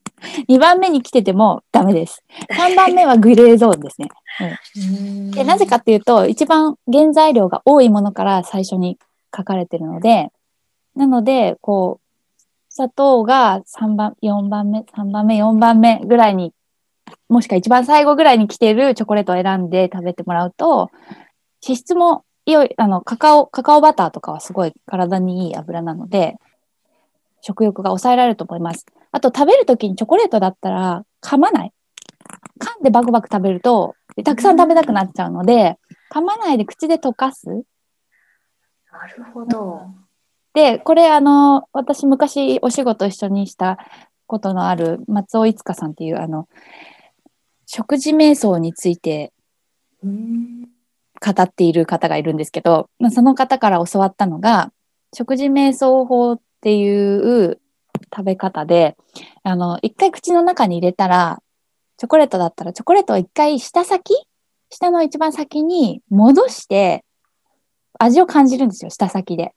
[0.49, 2.23] 2番目に来ててもダメです。
[2.51, 4.09] 3番目はグレーゾーンですね。
[4.77, 8.99] うん、でなぜかっていうと、一番原材料が多いものから最初に
[9.37, 10.31] 書かれてるので、
[10.95, 12.33] なので、こう、
[12.69, 16.53] 砂糖が3番、4番目、3番目、4番目ぐらいに、
[17.29, 20.90] もしくは一番最後ぐらいに来てるチョコレートを選んで食べてもらうと、
[21.66, 26.37] 脂質も良い、あの、カカオ、カカオバターとかはすごい体にいい油なので、
[27.42, 28.87] 食欲が抑えられると思います。
[29.12, 31.73] あと食べるときにチョコレートだったら噛まない。
[32.61, 33.94] 噛んでバクバク食べると、
[34.25, 35.79] たくさん食べたくなっちゃうので、
[36.12, 37.46] 噛まないで口で溶かす。
[37.49, 39.87] なるほど。
[40.53, 43.79] で、これあの、私昔お仕事一緒にした
[44.27, 46.49] ことのある松尾いつかさんっていうあの、
[47.72, 49.33] 食事瞑想について
[50.02, 50.09] 語
[51.40, 54.72] っている方がいるんですけど、まあ、その方から教わったのが、
[55.14, 57.61] 食事瞑想法っていう
[58.12, 58.96] 食べ方で、
[59.44, 61.44] あの、一回口の中に入れたら、
[61.96, 64.16] チョコレートだったら、チョコレートを一回下先
[64.68, 67.04] 下の一番先に戻して、
[68.00, 69.54] 味を感じるんですよ、下先で。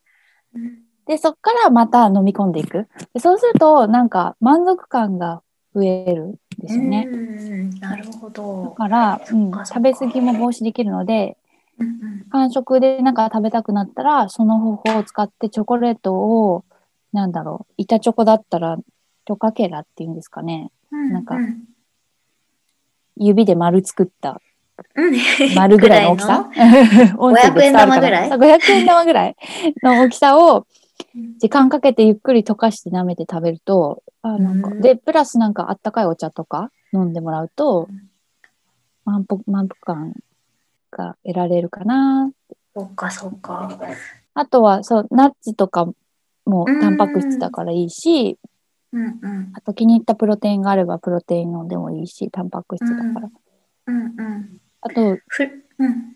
[1.07, 2.87] で、そっからまた飲み込んでいく。
[3.15, 5.41] でそうすると、なんか満足感が
[5.73, 7.05] 増えるですよね。
[7.79, 8.63] なるほど。
[8.63, 11.37] だから、うん、食べ過ぎも防止できるので、
[12.29, 16.65] 間食でなんか食べたくなったら、その方法を使ってチョコレートを
[17.13, 20.71] なんだろう、板チョコだったら、チョカケラっていうんですかね。
[20.91, 21.37] うん、なんか、
[23.15, 24.41] 指で丸作った、
[25.55, 29.35] 丸ぐらいの大きさ ?500 円玉ぐらい ?500 円玉ぐらい
[29.83, 30.65] の大きさを、
[31.37, 37.89] 時間かけてゆっくり溶かして舐めて食べると、あなんか、うんで、プラスなんかあったかいお茶とか飲んでもらうと、
[39.05, 40.13] 満腹、満腹感
[40.91, 42.31] が得られるかな。
[42.75, 43.79] そっかそっか。
[44.33, 45.85] あとは、そう、ナッツとか
[46.45, 48.37] もうんタンパク質だからいいし、
[48.91, 49.51] うんうん。
[49.53, 53.29] あと気に入ったプロテインがあればプロテイン飲んでもいいし、タンパク質だから。
[53.87, 54.61] うんうん。
[54.81, 55.43] あと、ふ
[55.79, 56.15] うん。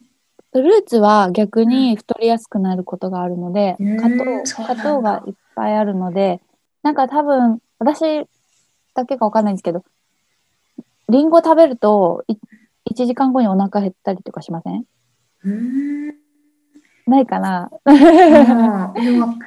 [0.53, 6.41] フルーツは逆に太りやすくなることがあるので、うん果糖がいっぱいあるので、
[6.83, 8.25] なんか多分、私
[8.95, 9.83] だけかわかんないんですけど、
[11.09, 12.35] リンゴ食べると、い
[12.91, 14.85] 1時間後にお腹減ったりとかしません？
[15.43, 16.07] うん。
[17.05, 17.69] ないかな？
[17.85, 19.39] うん、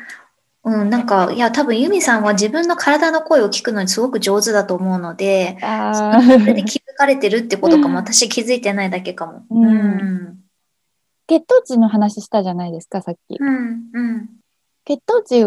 [0.62, 9.44] うん、なんか、いや、多分ユミさんは自分の体の声を聞くのにすごく上手だと思うので、それで気づかれてるってことかも、私気づいてないだけかも。
[9.50, 10.39] うんうん。
[11.30, 13.36] 血糖値の話したじゃないですか、さっき。
[13.38, 13.84] うん。
[13.92, 14.30] うん。
[14.84, 15.46] 血糖値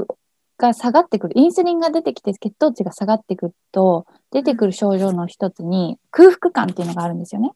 [0.57, 7.51] が下がってくる、インスリンが出てきて血糖値が下がってくると、出てくる症状の一つに空腹感っていうのがあるんですよね。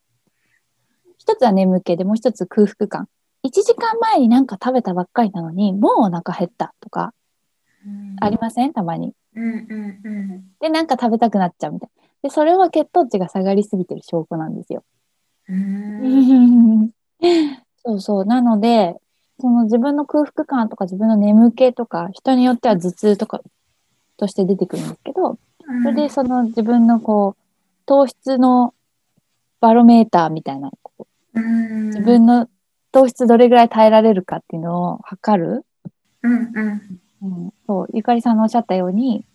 [1.17, 3.07] 一つは眠気で、もう一つ空腹感。
[3.43, 7.13] 1時間前になんか食べたばっかりなのに、もうお腹減ったとか
[8.19, 8.73] ありません？
[8.73, 9.13] たまに。
[9.35, 10.43] うんうんうん。
[10.59, 11.89] で、なんか食べたくなっちゃうみたい。
[12.23, 14.83] で、それは血糖値が下がりすぎてる証拠なんですよ。
[17.87, 18.01] うん。
[18.01, 18.25] そうそう。
[18.25, 18.95] なので、
[19.39, 23.41] その自分の空腹感とか自分の眠気とか、人によっては頭痛とか
[24.17, 25.37] として出てくるんですけど、
[25.83, 27.41] それでその自分のこう、
[27.85, 28.73] 糖質の
[29.59, 32.49] バロメーターみたいな、こううん、自分の
[32.91, 35.65] 糖質どれぐらい耐えられるかっていうのを測る。
[36.23, 36.99] うんうん。
[37.21, 39.25] うん、そう、ゆかりさんのおっしゃったように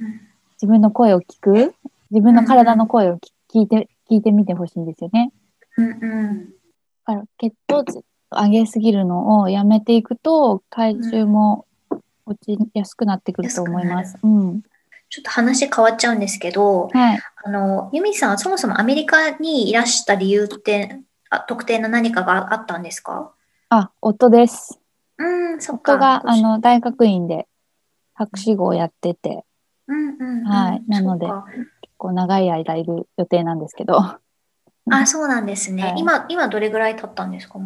[0.00, 0.20] うん、
[0.54, 1.74] 自分の声を聞く、
[2.10, 5.32] 自分の体の声をき聞いて、聞いてみてほしいんですよね。
[5.76, 6.59] うんうん。
[7.06, 11.66] だから血糖値上げすぎるのをやめていくと、体重も
[12.26, 14.18] 落ちやすくなってくると思います。
[14.22, 14.62] うん。
[15.08, 17.20] ちょっと話変わっちゃうんですけど、はい。
[17.44, 23.32] あの、ユミさんはそもそもアメリカにいらした理由って、あ特定の何かがあったんですか？
[23.70, 24.78] あ、夫です。
[25.18, 25.94] うん、そっか。
[25.94, 27.48] 夫が、あの、大学院で
[28.14, 29.44] 博士号をやってて、
[29.88, 33.98] うんうんうん、はいなので結構長い間いる予定なんですけど、
[34.90, 35.82] あ、そうなんですね。
[35.82, 37.58] はい今、今どれぐらい経ったんですか？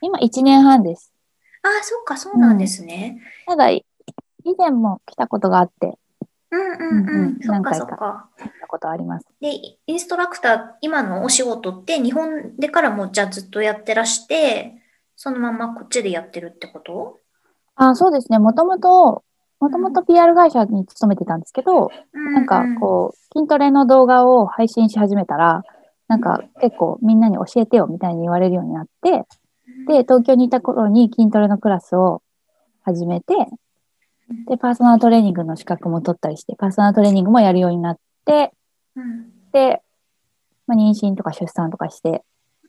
[0.00, 1.12] 今1年半です。
[1.62, 3.20] あ、そっか、そうなんですね。
[3.46, 3.84] ただ、以
[4.56, 5.98] 前も来たことがあって、
[6.50, 7.38] うんうんううんうんん。
[7.42, 8.28] そっかそっか。
[8.38, 9.26] 来たことあります。
[9.40, 9.50] で、
[9.86, 14.74] インストラクター、今のお仕事って日本でからもじゃあずっとやってらして、
[15.16, 17.18] そのままこっちでやってるってこと？
[17.74, 18.38] あ、そうですね。
[18.38, 19.24] もともと、
[19.58, 25.64] もともと PR 会社に勤めてたんですけど、ななんかこう、筋トレの動画を配信し始めたら、
[26.08, 29.24] なんか結構みんなに教えてよみたいに言われるようになって、
[29.86, 32.22] で、東京にいた頃に筋トレのクラスを
[32.82, 33.34] 始めて、
[34.48, 38.52] で、パーソナルトレーニングの資格も取ったりして、パーソナルトレーニングもやるようになって、
[38.96, 39.30] うん。
[39.52, 39.82] で、
[40.66, 42.22] まあ、妊娠とか出産とかして、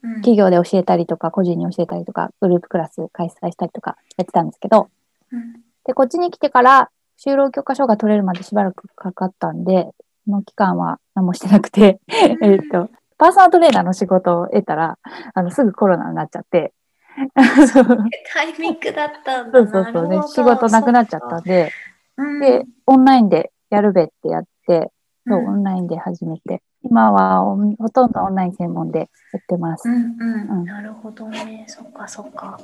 [0.03, 0.13] うん。
[0.15, 4.89] 企業で教えたりとか、個人に教えたりとか、グループクラス開催したりとかやってたんですけど、
[5.31, 5.53] うん。
[5.85, 9.89] で、こっちに来てから、就労許可証が取れるまでしばらくかかったんで、
[10.25, 11.99] その期間は何もしてなくて、
[12.43, 14.97] えっと、パーソナルトレーナーの仕事を得たら、
[15.33, 16.73] あの、すぐコロナになっちゃって、
[17.35, 19.59] タイミングだったんだ。
[19.59, 20.07] そうそうそう。
[20.07, 21.71] ね、仕事なくなっちゃったんで、
[22.17, 24.91] うんで、オンラインでやるべってやって、
[25.27, 25.47] そう、うん。
[25.47, 27.41] オンラインで始めて、今は
[27.79, 29.05] ほとんどオンライン専門でや
[29.39, 29.89] ってます。
[29.89, 30.59] うんうん。
[30.59, 30.65] うん。
[30.65, 31.65] なるほどね。
[31.67, 32.59] そっかそっか。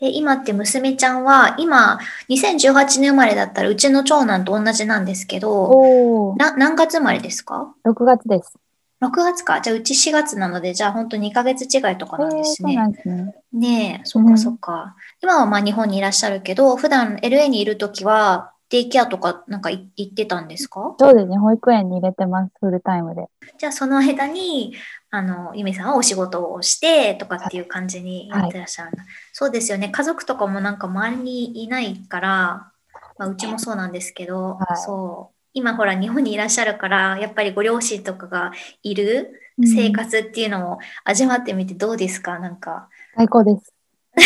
[0.00, 1.98] え、今って娘ちゃんは、今、
[2.30, 8.58] 2018年生まれだったら、うちの長男と同じなんですけど、おー、な何月生まれですか？6月です。
[9.00, 9.60] 6月か。
[9.60, 12.72] じゃあ、うち4月なので、じゃあ、本当2ヶ月違いとかなんですね。
[12.72, 13.34] えーそうなんですね。
[13.52, 14.96] ねえ、そっかそっか。
[15.22, 20.94] 今はまあ日本にいらっしゃるけど、普段 LA にいるときは、デイケアとかなんかい行ってたんですか？
[20.98, 23.28] そうですね、保育園に入れてます、フルタイムで。
[23.56, 24.74] じゃあ、その間に、
[25.10, 29.04] あの、ゆみさんはお仕事をしてとかっていう感じにやってらっしゃるんだ。
[29.32, 29.88] そうですよね。
[29.88, 32.72] 家族とかもなんか周りにいないから、
[33.16, 35.37] まあ、うちもそうなんですけど、はいそう。
[35.54, 38.52] 今ほら日本にいらっしゃるから、やっぱりご両親とかが
[38.82, 42.38] いるうん生活っていうのを味わってみてどうですか？
[42.38, 42.88] なんか。
[43.16, 43.72] 最高です。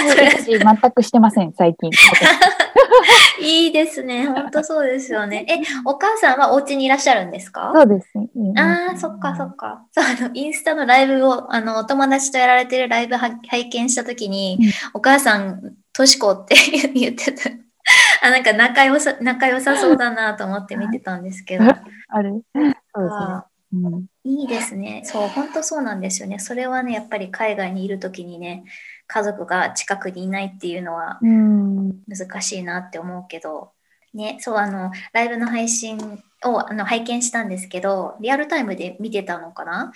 [0.00, 1.90] 全くしてません、最近。
[3.42, 4.26] いいですね。
[4.26, 5.46] 本当そうですよね。
[5.48, 7.72] え、お母さんはお家にいらっしゃるんですか？
[7.74, 8.28] そうですね。
[8.56, 9.84] ああ、そっかそっか。
[9.92, 16.54] そう、あの、インスタのライブを、あの、お友達とやられてるライブは拝見したときに、うんお母さん、としこって
[16.94, 17.50] 言ってた。
[18.22, 21.64] あ、なんか仲良さ、仲良さそうだなと思って見てたんですけど。
[22.08, 22.30] あれ？
[22.30, 22.74] そうですね。
[22.94, 25.02] あうんいいですね。
[25.04, 26.40] そう、本当そうなんですよね。
[26.40, 28.64] それはね、やっぱり海外にいるときにね、
[29.06, 33.70] 家族が近くにいないっていうのは、うん難しいなって思うけど、
[34.12, 39.92] ね、そう、あの、ライブの配信をあの拝見したんですけど、リアルタイムで見てたのかな？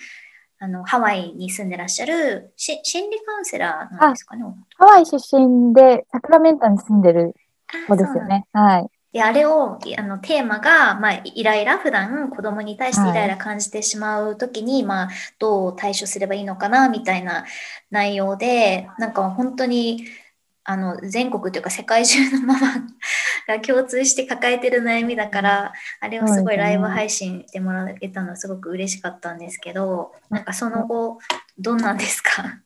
[0.57, 4.43] あの、ハワイに住んでらっしゃるし心理カウンセラーなんですかね。
[4.77, 7.35] ハワイ出身でサクラメンタに住んでる
[7.87, 8.17] 子です。
[8.17, 8.45] よね。
[8.53, 8.87] はい。
[9.13, 15.09] で、あれを、あの、テーマが、まあ、イライラ、普段子供に対してイライラ感じてしまうときに、はい、まあ、
[15.39, 17.45] どう対処すればいいのかな、みたいな
[17.91, 20.05] 内容で、なんか本当に、
[20.65, 22.67] あの、全国というか世界中のママ
[23.47, 31.19] が共通して抱えてる悩みだから、あれをすごいライブ配信してもらえたのはすごく嬉しかったんですけど、なんかその後、
[31.57, 32.59] どんなんですか？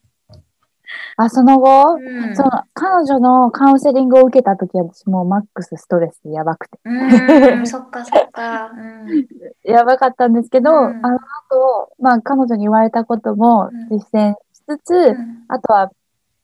[1.17, 6.79] あ、その後、うん、その彼女のカウンセリングを受けた時は私もうマックスストレスやばくて。
[6.85, 8.71] うん、 そっかそっか。
[8.71, 9.27] うん、
[9.63, 15.17] やばかったんですけど、うん、あの後、まあ彼女に言われたことも実践しつつ、
[15.47, 15.91] あとは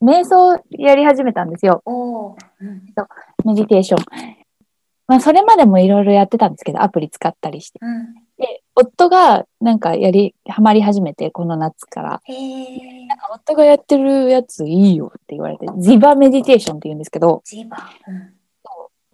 [0.02, 1.82] 瞑想やり始めたんですよ。
[3.44, 4.45] メディテーション。
[5.08, 7.78] まあそれまでもいろいろやってたんですけど、アプリ使ったりして。
[8.38, 12.08] で、夫がなんかやり、ハマり始めて、この夏から。
[12.10, 17.78] なんか夫がやってるやついいよって言われて、 Ziva Meditation って言うんですけど、 Ziva、
[18.08, 18.32] うん、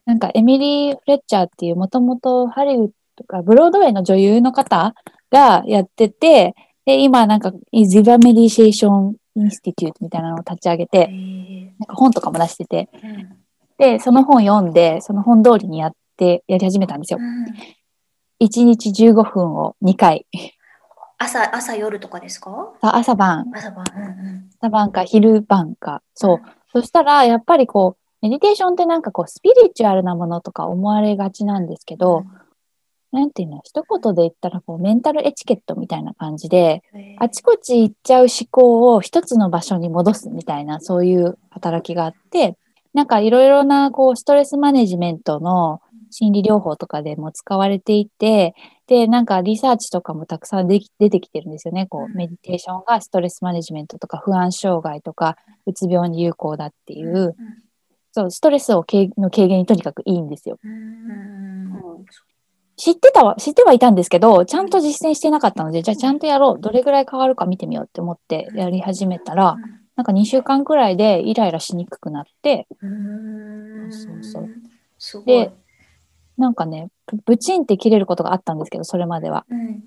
[0.07, 4.95] なんかエミリー・フレッチャーっていうもともとハリウッドとかブロードウェイの女優の方
[5.31, 11.09] がやってて、で、今なんか Ziva Meditation Institute みたいなのを立ち上げて、
[11.79, 13.37] なんか本とかも出してて、うん、
[13.83, 17.19] で、その本読んで、その本通りにやって、やり始めたんですよ。
[17.21, 17.47] うん
[18.41, 20.27] 1日15分を2回。
[21.19, 22.73] 朝、朝夜とかですか？
[22.81, 23.47] 朝晩。
[23.55, 23.85] 朝晩。
[23.95, 26.03] うんうん、朝晩か昼晩か。
[26.15, 26.37] そう。
[26.39, 36.83] うん、そしたら、やっぱりこう、メディテーションってなんかこう、スピリチュアルなものとか思われがちなんですけど、うん、なんていうの、一言で言ったらこう、メンタルエチケットみたいな感じで、
[37.21, 42.57] あちこち行っちゃう思考を一つの場所に戻すみたいな、そういう働きがあって、
[42.95, 45.81] なんかいろいろなこう、ストレスマネジメントの
[46.11, 48.55] 心理療法とかでも使われていて、
[48.87, 51.87] で、なんかリサーチとかもたくさんでき出てきてるんですよね。
[51.87, 55.37] こう、メディテーションがストレスマネジメントとか不安障害とか、
[55.67, 57.35] うつ病に有効だっていう、
[58.13, 58.85] そう、ストレスを
[59.17, 60.59] の軽減にとにかくいいんですよ。
[62.77, 66.61] 知ってたわ、知ってはいたんですけど、ちゃんと実践してなかったので、じゃあちゃんとやろう。
[66.61, 69.57] どれぐらい変わるか見てみようって思ってやり始めたら、
[69.97, 72.67] なんか2週間くらいでイライラしにくくなって、
[73.91, 74.49] そう
[74.99, 75.25] そう。
[75.25, 75.53] で、
[76.39, 76.89] なんかね、
[77.25, 79.45] ブチンって切れることがあったんですけど、それまでは。
[79.51, 79.85] うん、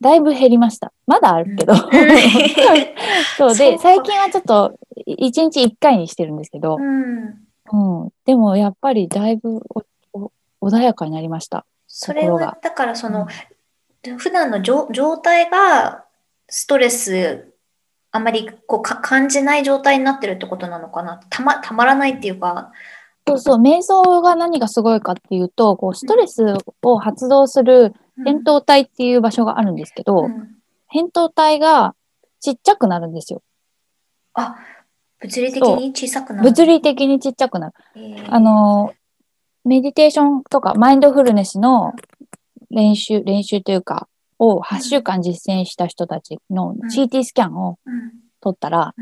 [0.00, 0.92] だいぶ減りました。
[1.06, 1.72] まだあるけど。
[1.72, 1.78] うん、
[3.36, 3.56] そう。
[3.56, 9.60] で、最近はちょっと1日1回にしてるんですけど、うん、うん、でもやっぱりだいぶ
[10.62, 11.66] 穏やかになりました。
[11.88, 13.26] それは、だからその、
[14.06, 16.04] うん、普段の状態が
[16.48, 17.49] ストレス
[18.12, 21.20] あんまりこう感じない状態になってるってことなのかな。
[21.30, 22.72] たまたまらないっていうか。
[23.28, 30.56] そうそう、瞑想が何がすごいかっていうと、こうストレスを発動する扁桃体っていう場所があるんですけど、うん、
[30.92, 31.94] 扁桃体が
[32.40, 33.42] ちっちゃくなるんですよ。
[34.34, 34.56] あ、
[35.20, 36.48] 物理的に小さくなる。
[36.48, 37.74] 物理的にちっちゃくなる。
[38.28, 38.92] あの、
[39.64, 41.92] メディテーションとかマインドフルネスの
[42.70, 44.08] 練習、練習というか、
[44.40, 47.78] を8週間実践した人たちの CT スキャンを
[48.40, 48.94] 撮ったら、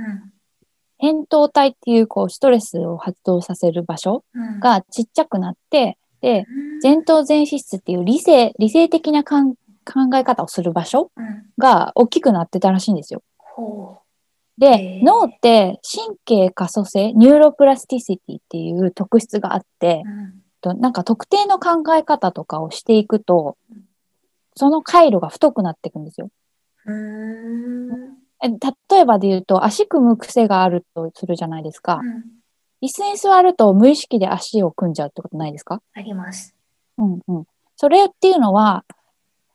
[1.01, 4.24] 扁桃体っていうこうストレスを発動させる場所
[4.61, 6.47] がちっちゃくなって、うん、で、
[6.82, 9.55] 前頭前皮質っていう理性、理性的な考
[10.16, 11.12] え方をする場所
[11.57, 13.22] が大きくなってたらしいんですよ。
[14.59, 14.61] う。
[14.61, 20.03] ん、で、脳って神経可塑性、 neuroplasticity っていう特質があって、
[20.64, 23.57] うん、なんか特定の考え方とかをしていくと、
[24.59, 26.28] その回路が太くなっていくんですよ。
[28.40, 32.00] 例えばで言うと、足組む癖があるとするじゃないですか。
[32.02, 32.24] うん、
[32.86, 35.80] 椅子に座ると無意識で足を組んじゃうってことないですか？
[35.94, 36.54] あります。
[36.98, 37.44] うんうん。
[37.76, 38.84] それっていうのは、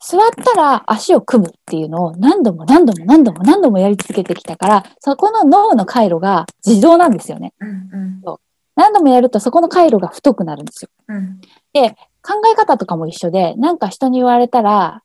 [0.00, 7.54] 座ったら足を組むっていうのを何度も何度も何度も何度もやり続けてきたから、そこの脳の回路が自動なんですよね。
[7.60, 8.22] うんうん、
[8.76, 10.90] 何度もやるとそこの回路が太くなるんですよ。
[11.08, 11.40] うん、
[11.72, 11.96] で、
[12.26, 15.02] 考え方とかも一緒で、なんか人に言われたら、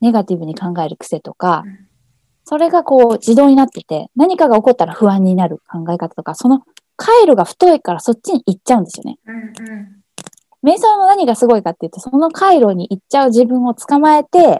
[0.00, 1.78] ネガティブに考える癖とか、うん。
[2.44, 6.62] それがこう自動になってて、何かが起こったら不安になる考え方とか、その
[6.96, 9.18] 回路が太いからそっちに行っちゃうんですよね。
[9.26, 9.38] うんう
[10.68, 14.56] ん、瞑想の何がすごいかっていうと、その回路に行っちゃう自分を捕まえて、うん、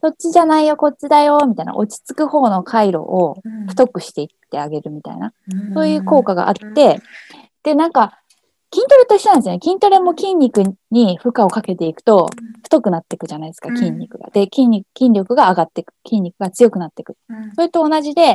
[0.00, 3.36] そっちじゃないよ、こっちだよ、みたいな落ち着く方の回路を
[3.68, 7.00] 太くしていってあげるみたいな、うん、そういう効果があって、
[7.62, 8.20] で、なんか、
[8.72, 9.60] 筋トレと一緒なんですよね。
[9.62, 12.28] 筋トレも筋肉に負荷をかけていくと、
[12.62, 14.28] 太くなっていくじゃないですか、筋肉が。
[14.30, 15.94] で、筋肉、筋力が上がっていく。
[16.06, 17.16] 筋肉が強くなっていく。
[17.54, 18.34] それと同じで、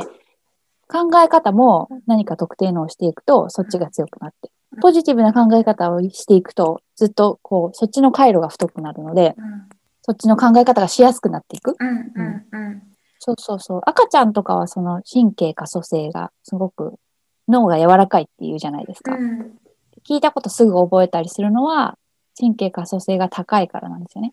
[0.88, 4.50] 考え方も何か特定のをしていくと、そっちが強くなって。
[4.82, 9.68] ポジティブな考え方をしていくと、ずっとこう、そっちの回路が太くなるので、うん
[10.06, 11.74] そっちの考え方がしやすくなっていく。
[13.18, 13.80] そうそうそう。
[13.86, 16.96] 赤ちゃんとかはその神経可塑性がすごく
[17.48, 19.14] 脳が柔らかいっていうじゃないですか。
[19.14, 19.58] うん
[20.06, 21.96] 聞いたことすぐ覚えたりするのは
[22.38, 24.32] 神経可塑性が高いからなんですよね。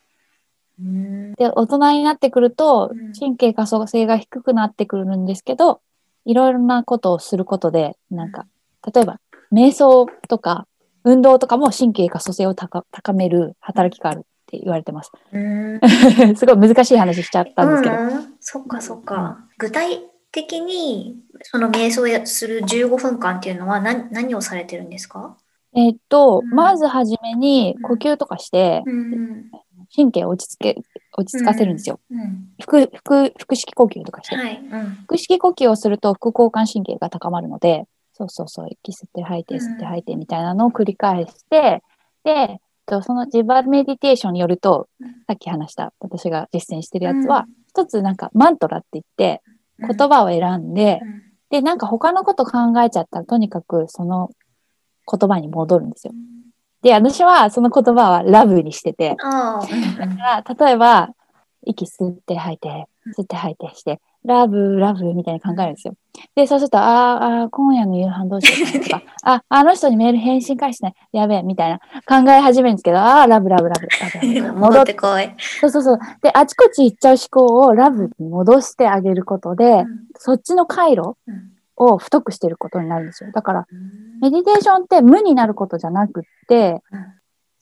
[0.80, 5.82] うんで、大人になってくるとうん神経可塑性が低くなってくるんですけど、
[6.26, 8.46] いろいろなことをすることで、なんか、
[8.94, 9.20] 例えば
[9.52, 10.68] 瞑想とか
[11.04, 15.12] 運動とかも神経可塑性を高高める働きがあるって言われてます。
[15.32, 15.80] うん
[16.36, 17.96] すごい難しい話しちゃったんですけど。
[17.96, 19.40] うん、そっかそっか。
[19.58, 20.02] 具体
[20.32, 25.38] 的にその瞑想やする15分間っていうのは何何をされてるんですか？
[25.74, 26.50] えっと、うん。
[26.50, 27.82] まずはじめにうん。
[27.82, 29.52] 呼吸とかして、うん
[29.94, 30.76] 神経を落ち着け、
[31.18, 32.00] 落ち着かせるんですよ。
[32.10, 34.36] うん腹、腹、腹式呼吸とかして。
[34.36, 34.58] はい。
[34.58, 34.98] うん。
[35.08, 41.84] 腹式呼吸をすると副交感神経が高まるので、そうそうそう、息吸って吐いて、うん吸って吐いてみたいなのを繰り返して、
[42.24, 49.42] で、とその自バメディテーションによるとうん、さっき話した私が実践してるやつは、一つなんかマントラって言って、
[49.80, 49.98] うん。
[49.98, 51.24] 言葉を選んで、うん。
[51.50, 54.30] で、なんか他のこと考えちゃったら、とにかくその
[55.10, 56.14] 言葉に戻るんですよ。
[56.82, 59.16] で、私はその言葉はラブにしてて、
[59.98, 61.10] だから、例えば、
[61.64, 62.88] 息吸って吐いて、
[63.18, 65.94] 吸って吐いてして、ラブ、ラブみたいに考えるんですよ。
[66.36, 74.60] で、そうすると、あーあー、今夜の夕飯どうしようとか、 あ、あの人にメール返信返してね、やべえ、みたいな考え始めるんですけど、ああ、ラブ、ラブ、ラブ、ラブラブ。
[74.60, 75.30] 戻ってこい。
[75.60, 76.00] そうそうそう。
[76.22, 79.86] で、あちこち行っちゃう思考をラブに戻してあげることで、
[80.16, 81.51] そっちの回路うん
[81.82, 83.32] を太くしてることになるんですよ。
[83.32, 87.06] だから、うんメディテーションって無になることじゃなくって、うん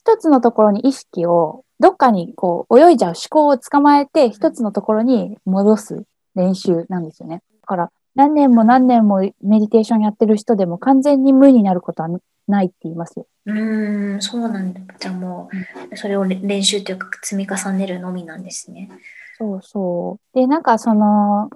[0.02, 6.04] 一つのところに意識を、どっかにこう泳いじゃう思考を捕まえて、一つのところに戻す
[6.34, 7.42] 練習なんですよね。
[7.60, 12.08] だから、何年も何年もメディテーションやってる人でも完全に無になることは
[12.48, 13.26] ないって言いますよ。
[13.46, 14.80] うーん、そうなんだ。
[14.98, 15.50] じゃあも
[15.92, 18.90] う、それをれ練習というか積み重ねるのみなんですね。
[19.36, 20.38] そうそう。
[20.38, 21.50] で、なんかその、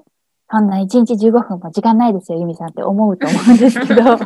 [0.50, 4.18] そんな1日15分も時間ないですよ、ユミさんって思うと思うんですけど、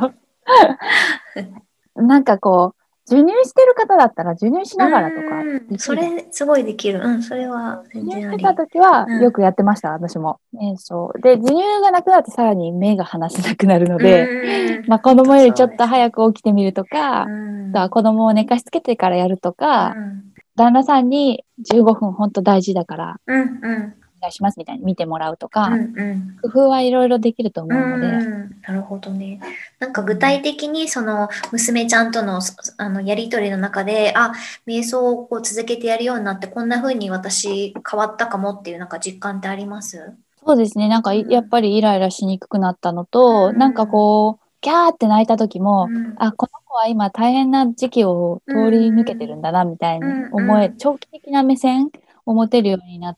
[2.02, 5.42] なんかこう、授乳してる方だったら授乳しながらとか
[5.78, 7.00] それすごいできる。
[7.02, 8.36] うん、それは全授然あり。
[8.36, 10.40] 乳してた時はうんよくやってました、私も。
[10.52, 11.20] ね、そう。
[11.22, 20.24] で、授乳がなくなってさらに目が離せなくなるので、うんまあ子供よりちょっと早く起きてみるとか、うんあとは子供を寝かしつけてからやるとか、うん
[20.58, 26.36] 旦那さんに15分本当大事だからうんうんお願いしますみたいに見てもらうとか、うんうん。
[26.42, 29.40] 工夫はいろいろできると思うので、うんなるほどね。
[29.78, 34.32] なんか具体的にその娘ちゃんとのそあのやりとりの中で、あ、
[34.66, 40.12] 瞑想をこう続けてやるようになって、こんな風に私変わったかもっていうなんか実感ってあります？
[40.44, 40.88] そうですね。
[40.88, 41.32] なんかいうん。
[41.32, 50.76] やっぱりイライラしにくくなったのと、うんなんかこう、ギャーって泣いた時も、うんあ、この子は今大変な時期を通り抜けてるんだな、みたいに思え、うん。
[50.76, 51.90] 長期的な目線
[52.26, 53.16] を持てるようになっ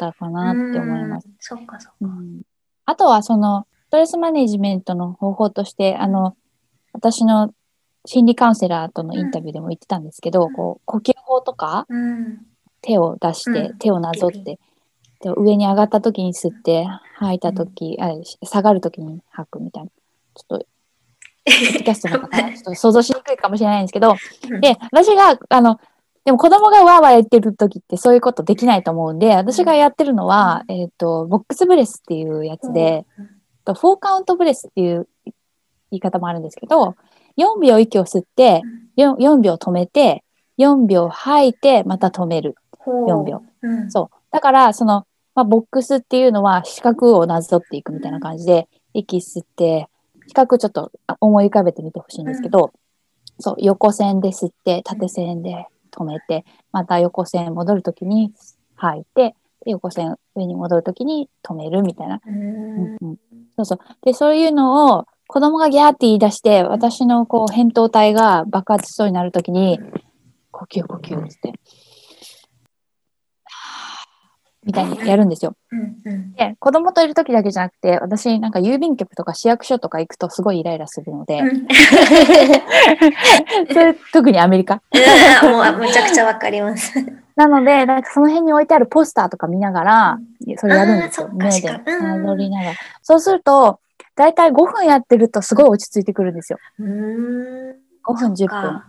[0.00, 1.28] たかなって思います。
[1.28, 1.34] うん。
[1.38, 1.96] そっかそっか。
[2.00, 2.42] うん。
[2.86, 6.36] あとはその、ストレスマネジメントの方法として、あの、
[6.92, 7.52] 私の
[8.06, 10.52] 心理カウンセラーとのインタビューでも言ってたんですけど、うん。
[10.54, 12.46] こう、呼吸法とか、うん。
[12.80, 13.78] 手を出して、うん。
[13.78, 14.58] 手をなぞって、
[15.22, 16.86] で上に上がった時に吸って、
[17.16, 18.08] 吐いた時、あ
[18.46, 19.90] 下がる時に吐くみたいな。
[20.34, 20.66] ちょっと、
[21.44, 24.14] ポッドキャストの方、ちょっと想像しにくいかもしれないんですけど、
[24.50, 24.60] うん。
[24.60, 25.78] で、私が、あの、
[26.24, 33.06] でも子供がわーわー言ってる時ってそういうことできないと思うんで、私がやってるのは、えっ、と、ボックスブレスっていうやつで、
[33.64, 36.96] とフォーカウントブレスっていう言い方もあるんですけど、
[37.36, 38.62] 4秒息を吸って、
[38.96, 40.24] 4, 4秒止めて、
[40.58, 42.56] 4秒吐いて、また止める。
[42.78, 43.06] ほう。
[43.06, 43.42] 4秒。
[43.62, 43.90] うん。
[43.90, 44.16] そう。
[44.30, 49.88] だから、その、まあ、ボックスっていうのは四角をなぞっていくみたいな感じで、息吸って、
[50.26, 52.72] 四角ちょっとあ思い浮かべてみてほしいんですけど、
[53.38, 58.32] そう、横線で吸って、縦線で止めて、また横線戻るときに
[58.76, 59.34] 吐いて、
[59.64, 62.20] で横線上に戻るときに止めるみたいな。
[62.26, 63.18] うんうんうん
[63.56, 63.78] そうそう。
[64.02, 69.78] で、そういうのを子供がギャーって言い出して、私のこう、扁桃体が爆発しそうになるときに、
[70.50, 71.52] 呼吸呼吸って、
[74.64, 75.54] みたいにやるんですよ。
[76.36, 81.66] で、子供といる時だけじゃなくて、私なんか郵便局とか市役所とか行くとすごいイライラするので、うん
[83.72, 84.82] それ特にアメリカ。
[85.42, 86.92] うんもうむちゃくちゃわかります。
[87.36, 90.18] なので、なんかその辺に置いてあるポスターとか見ながら、
[90.56, 91.30] それやるんですよ。
[91.32, 91.50] で
[92.36, 92.76] りながら。
[93.02, 93.80] そうすると、
[94.14, 96.58] だいたい5分やってるとすごい落ち着いてくるんですよ。
[96.78, 98.82] うーん5分、10分。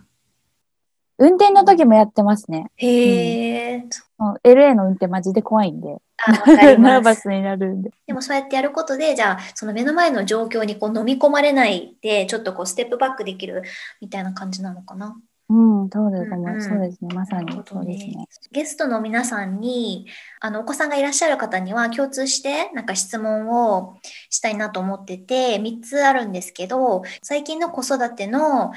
[1.22, 2.70] か運転の時もやってますね。
[2.76, 5.98] へえ、えー、LA の運転マジで怖いんで。
[6.26, 7.02] あ、わかり ナー。
[7.02, 7.90] バスになるんで。
[8.06, 13.62] でもそうやってやることで、じゃあ、その目の前の状況にこう飲み込まれないで、ちょっとこうステップバックできる
[14.00, 15.16] みたいな感じなのかな？
[15.48, 17.14] うん、そうですね、うんうんそうですね。
[17.14, 18.26] まさになるほどそうですね。
[18.52, 20.06] ゲストの皆さんに、
[20.40, 23.98] あの、お子さんがいらっしゃる方には共通して、なんか質問を
[24.30, 28.72] したいなと思ってて、3つあるんですけど、最近の子育ての、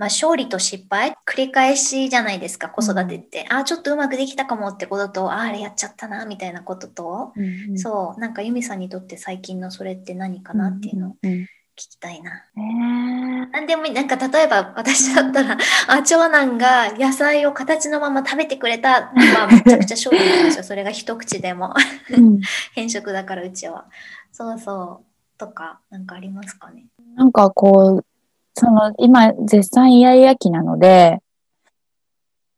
[0.00, 3.44] まあ、勝利と失敗、繰り返しじゃないですか、子育てって。
[3.50, 11.46] あ、ちょっとうまくできたかもってことと、あ、あれやっちゃったな、みたいなことと、うんうんそう、なんかユミさんにとって最近のそれって何かなっていうのをうんうん
[11.76, 12.44] 聞きたいな。
[12.56, 13.92] ねなんでもいい。
[13.92, 19.12] なんか例えば私だったら、あ、長男が野菜を形のまま食べてくれた。
[19.14, 20.64] まあめちゃくちゃ勝利なんですよ。
[20.64, 21.74] それが一口でも。
[22.74, 23.86] 変色だからうちは。
[24.30, 25.38] そうそう。
[25.38, 26.84] とか、なんかありますかね。
[27.16, 28.09] なんかこう、
[28.54, 31.20] その、今、絶賛イヤイヤ期なので、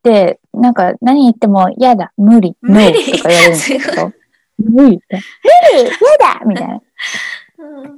[0.03, 4.13] で、なんか何言っても、嫌だ、無理、無理とか言われるんですけすど、
[4.59, 5.21] 無理って、
[5.75, 6.81] 無理、嫌だみたいな。
[7.59, 7.97] うん。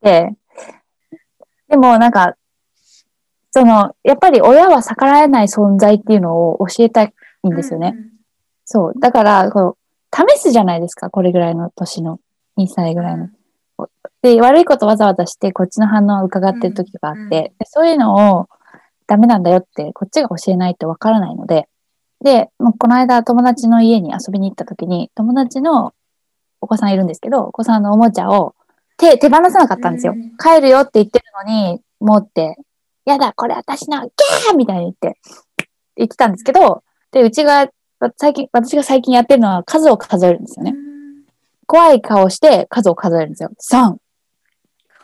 [0.00, 0.34] で、
[1.68, 2.34] でもなんか、
[3.50, 7.12] その、やっぱり親は逆らえない存在っていうのを教えたい
[7.46, 7.94] んですよね。
[8.64, 8.92] そう。
[8.98, 9.76] だから、こう、
[10.14, 12.20] 試すじゃないですか、これぐらいの年の、
[12.58, 13.28] 2歳ぐらいの。
[14.22, 18.48] で、悪いことわざわざして、こっちの反応を伺ってる時があって、うんうんでそういうのを
[19.06, 21.68] ダメなんだよって、こっちが教えないとわからないので、
[22.20, 25.94] で、もうこの間友達の家に遊びに行った時に、友達の
[26.60, 28.54] お子さんいるんですけど、お子さんのおもちゃを
[28.96, 30.12] 手、手放さなかったんですよ。
[30.12, 32.56] うん帰るよって言ってるのに、持って、
[33.04, 35.18] やだ、これ私の、ギャーみたいに言って、
[35.96, 37.68] 言ってたんですけど、で、うちが、
[38.16, 40.74] 最近、私が最近やってるのは数を数えるんですよね。
[41.66, 43.50] 怖い顔して数を数えるんですよ。
[43.58, 43.96] 3、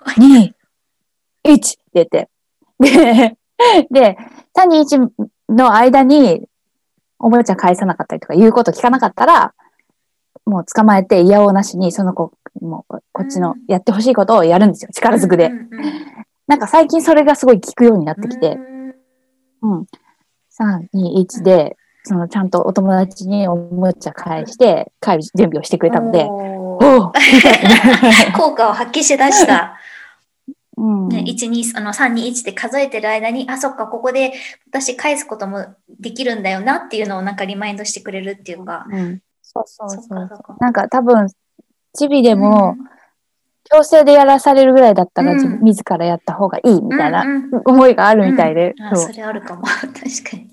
[0.05, 0.53] 2、
[1.45, 2.29] 1って言って。
[2.81, 3.37] で、
[3.91, 4.19] で、
[4.57, 5.09] 3、2、
[5.49, 6.43] 1の間に、
[7.19, 9.55] おもちゃ返さなかったりとか言うこと聞かなかったら、
[10.45, 14.91] もう捕まえて嫌おなしに、その子、もうこっちのやってほしいことをやるんですよ。
[14.93, 15.51] 力ずくで。
[16.47, 18.75] なんか最近それがすごい効くようになってきて、うん
[19.65, 19.87] うん。
[20.61, 27.13] 3、2、1で、そのちゃんとお友達におもちゃ返して、帰る準備をしてくれたので、おお。
[28.37, 29.79] 効果を発揮しだした。
[30.77, 31.09] うん。
[31.09, 34.33] ね、1、2、あの、3、2、1って数えてる間に、あ、そっか、ここで
[34.69, 35.67] 私返すことも
[36.01, 38.87] できるんだよなっていうのをなんかリマインドしてくれるっていうか。
[38.91, 39.21] うん。
[39.43, 41.29] そうそうそそうっかそっかなんか多分、
[41.95, 42.87] チビでもうん、
[43.65, 49.63] 強制でやらされるぐらいだったら、うん自分自らやった方がいいみたいなうんうん思いがあるみたいでうん、あそうそれあるかも。
[49.67, 50.51] 確かに。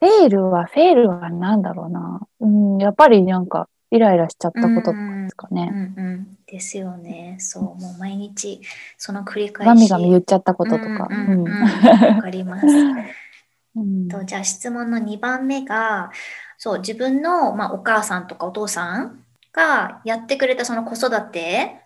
[0.00, 2.20] フェイルは、フェイルはなんだろうな。
[2.40, 5.70] うん、やっぱりなんか、イライラしちゃったことですかうんね。
[5.96, 6.38] うん。
[6.50, 7.36] ですよね。
[7.38, 8.60] そう、もう毎日、
[8.98, 9.68] その繰り返し。
[9.68, 11.08] ガミガミ言っちゃったこととか。
[11.10, 12.66] うんうんうんうんわかります。
[13.76, 16.10] うんとじゃあ質問の2番目が
[16.58, 21.76] そう自分の、まあ、お母さんとかお父さんがやってくれたその子育て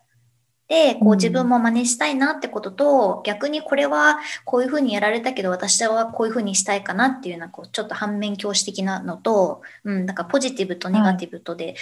[0.67, 11.77] でこううん自分も真似したいなってことと、逆にこれはこういうふうにやられたけど私はこういうふうにしたいかなっていうようなこうちょっと反面教師的なのと、うん、なんかポジティブとネガティブとで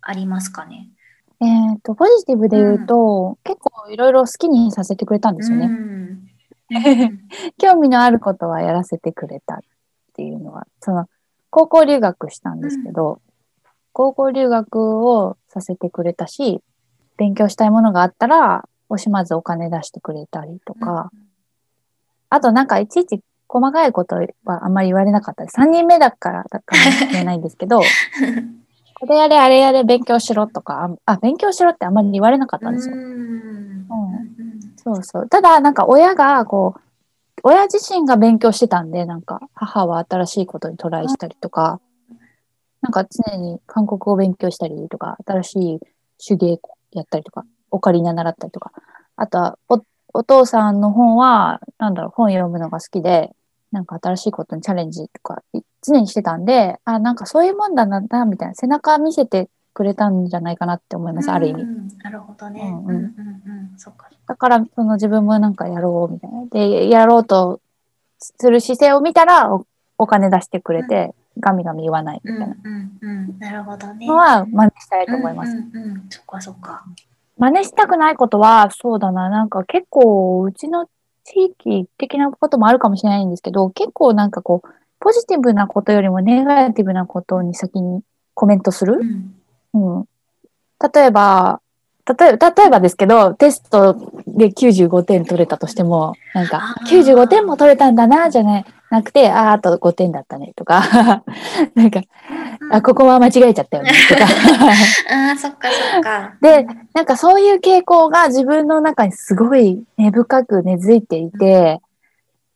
[0.00, 0.88] ありますかね。
[1.40, 5.66] えっと、ポジティブで言うと、結構いろいろ好きにさせてくれたんですよね。
[5.70, 6.28] うん。
[7.58, 9.58] 興味のあることはやらせてくれたっ
[10.14, 11.06] ていうのは、その、
[11.50, 13.20] 高校留学したんですけど、
[13.92, 16.62] 高校留学をさせてくれたし、
[17.16, 21.10] 勉強したいものがあったら、惜しまずお金出してくれたりとか、
[22.30, 25.44] あとなんかいちいち細かいことはあんまり言われなかった。
[25.44, 25.56] です。
[25.56, 27.80] 3人目だからだかもしれないんですけど、
[29.00, 32.96] これやれあれやれ勉強しろとか、あ、勉強しろってあんまり言われなかったんですよ。
[32.96, 34.28] うん
[34.76, 35.28] そうそう。
[35.28, 36.80] ただ、なんか親が、こう、
[37.42, 41.80] 親自身が勉強してたんで、なんか、母は新しいことにトライしたりとか、
[42.80, 45.80] なんか常に韓国語を勉強したりとか、新しい
[46.26, 46.58] 手芸
[46.92, 48.72] やったりとか、オカリナ習ったりとか、
[49.16, 49.82] あとはお、
[50.14, 53.30] お父さんの本は、なんだろう、本読むのが好きで、
[53.72, 61.62] なんか新しいことにチャレンジとか、い常にしてたんで、あ、なんかそういうもんだな、みたいな、背中見せてくれたんじゃないかなって思います、ある意味。
[61.62, 62.60] うんなるほどね。
[62.62, 63.04] うんうんうんうんう
[63.74, 64.08] んそっか。
[64.26, 66.46] だから、その自分もなんかやろうみたいな。
[66.46, 67.60] で、やろうと
[68.18, 69.66] する姿勢を見たらお、
[69.98, 73.38] お金出してくれて、ガミガミ言わないみうんたいなうんうん。
[73.38, 74.06] なるほどね。
[74.06, 75.52] のは真似したいと思います。
[75.52, 76.84] うんうんうん、そっかそっか。
[77.38, 80.88] 真似したくないことは、そうだな、なんか結構、うちの
[81.24, 84.68] 地域的なこともあるかもしれないんですけど、結構なんかこう、
[85.00, 88.02] ポジティブなことよりもネガティブなことに先に
[88.34, 88.98] コメントする？
[89.00, 89.04] う。
[89.04, 89.34] ん
[89.74, 90.04] うん。
[90.94, 91.60] 例えば、
[92.06, 93.94] 例えば、例えばですけど、テスト
[94.26, 100.82] で95点取れたとしても、なんかあ、ー95点も取れたんだな、じゃない、なくて、あーあと5点だったね、とか、
[101.74, 102.00] なんか、
[102.60, 104.24] うんあ、ここは間違えちゃったよね、とか。
[105.10, 106.34] ああ、そっかそっか。
[106.40, 111.80] で、なんかそういう傾向が自分の中にすごい根深く根付いていて、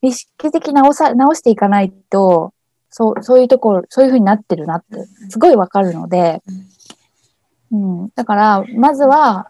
[0.03, 2.53] 意識的に直さ、直していかないと、
[2.91, 6.43] そう、そういうところ、そういう風になってるなって、すごいわかるので、
[7.71, 8.11] うん。
[8.15, 9.49] だから、まずは、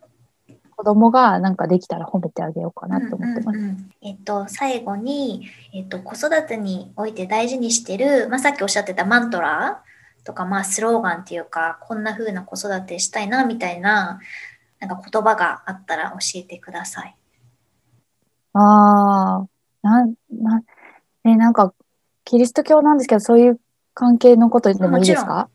[0.77, 3.59] 子供がなんかできたら褒めてあげようかなと思ってます。
[3.59, 9.83] うんうんうんえっと、最後に、えっと、子育てにおいて大事にしてる、まあ、さっきおっしゃってたマントラ
[10.25, 14.21] とか、まあ、スローガンっていうか、こんな風な子育てしたいな、みたいな、
[14.81, 17.17] なんか言葉があったら教えてください。
[18.55, 19.47] ああ、
[19.83, 20.65] なん、なん、
[21.25, 21.75] ね、なんか、
[22.25, 23.61] キリスト教なんですけど、そういう
[23.95, 25.49] 関係のことでもいいですか？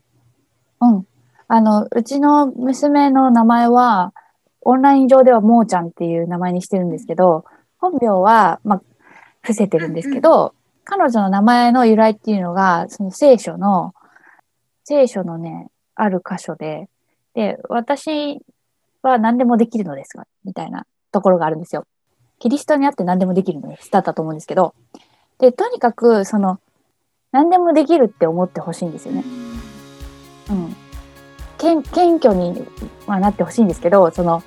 [0.80, 1.06] うん。
[1.48, 4.12] あの、うちの娘の名前は、
[4.60, 7.46] オンライン上ではもーちゃんっていう名前にしてるんですけど、
[7.78, 8.82] 本名は、まあ、
[9.40, 10.54] 伏せてるんですけど、
[10.84, 13.94] 彼女の名前の由来っていうのが、その聖書の、
[14.84, 16.88] 聖書のね、ある箇所で、
[17.34, 18.42] で、私
[19.02, 21.86] は何でもできるのですが、みたいなところがあるんですよ。
[22.38, 23.90] キリストにあって何でもできるのです。
[23.90, 24.74] だったと思うんですけど。
[25.38, 26.60] で、とにかく、その、
[27.32, 29.24] 何でもできるって思ってほしいんですよね。
[30.50, 30.76] うん。
[31.58, 32.66] 謙謙虚に
[33.06, 34.42] はなってほしいんですけど、その、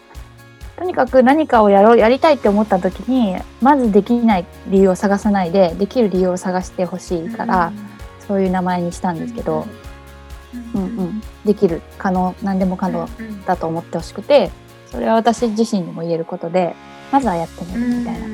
[0.78, 7.72] とにかく何かをやろう、やりたいって思った時に、まずできない理由を探さないで、できる理由を探してほしいから、
[8.26, 9.68] そういう名前にしたんですけど、
[10.74, 11.22] うんうん。
[11.46, 13.08] できる、可能、何でも可能
[13.46, 14.50] だと思ってほしくて、
[14.88, 16.76] それは私自身にも言えることで、
[17.12, 18.28] まずはやってみるみたいな。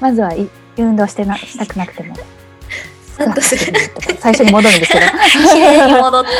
[0.00, 2.14] まずはい運動してなしたくなくても。
[3.18, 3.72] なんとする。
[3.94, 5.06] とか最初に戻るんですけど。
[5.52, 6.30] 綺麗に戻った。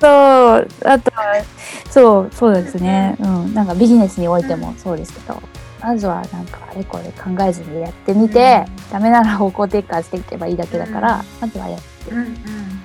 [0.00, 1.44] そう、あとは、
[1.90, 3.16] そう、そうですね。
[3.20, 3.54] うん。
[3.54, 5.40] なんかビジネスにおいてもそうですけど、
[5.82, 12.36] まずはなんかあれこれ考えずにやってみて、ダメなら方向転換していけばいいだけだから、うんまずはやって、うんうん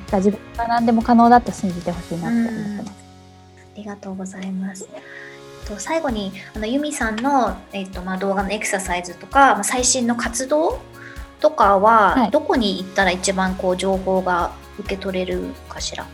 [0.10, 2.92] 自分が何でも可能だと信じてほしいなって思ってます。
[2.92, 4.88] ありがとうございます。
[5.68, 10.80] と最後にあのユミさんの、えっとまあ、動画のエクササイズとか、まあ、最新の活動
[11.40, 16.06] とかは、はいどこに行ったら一番こう情報が受け取れるかしら、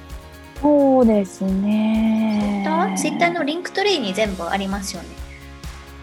[0.62, 2.64] そうですね。
[2.98, 3.34] ツイッター？
[3.34, 5.10] の Linktree に全部ありますよね。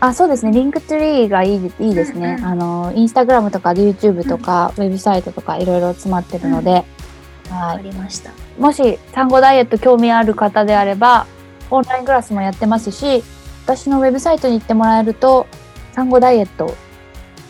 [0.00, 0.52] あ、そうですね。
[0.52, 2.36] Linktree がいいいいですね。
[2.38, 6.84] うんうんあの、インスタグラムとか YouTube とか、ウェブサイトとかいろいろ詰まってるので、
[7.50, 7.82] はあい。
[7.82, 8.30] りました。
[8.58, 11.26] もし産後ダイエット興味ある方であれば、
[11.70, 13.22] オンラインクラスもやってますし、
[13.64, 15.46] 私のウェブサイトに行ってもらえると、
[15.92, 16.74] 産後ダイエット、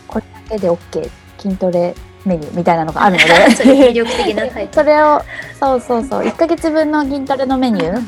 [0.07, 1.09] これだけで OK、
[1.39, 1.95] 筋トレ
[2.25, 3.21] メニューみたいなのがあるの
[3.55, 5.21] それ魅で、力的なタイト それを、
[5.59, 8.05] そうそうそう、1ヶ月分の筋トレのメニュー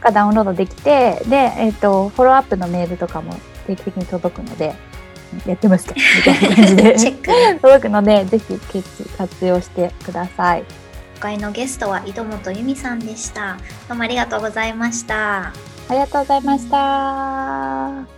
[0.00, 3.34] がダウンロードできて、で、えっ、と、フォローアップのメールとかも
[3.66, 4.74] 定期的に届くので、
[5.46, 5.94] やってますか？
[5.94, 6.96] みたいな感じで。
[7.60, 8.58] 届くので、ぜひ
[9.18, 10.64] 活用してください。
[11.14, 13.56] 今回のゲストは井戸本由美さんでした。
[13.88, 15.52] どうもありがとうございました。
[15.88, 18.17] ありがとうございました。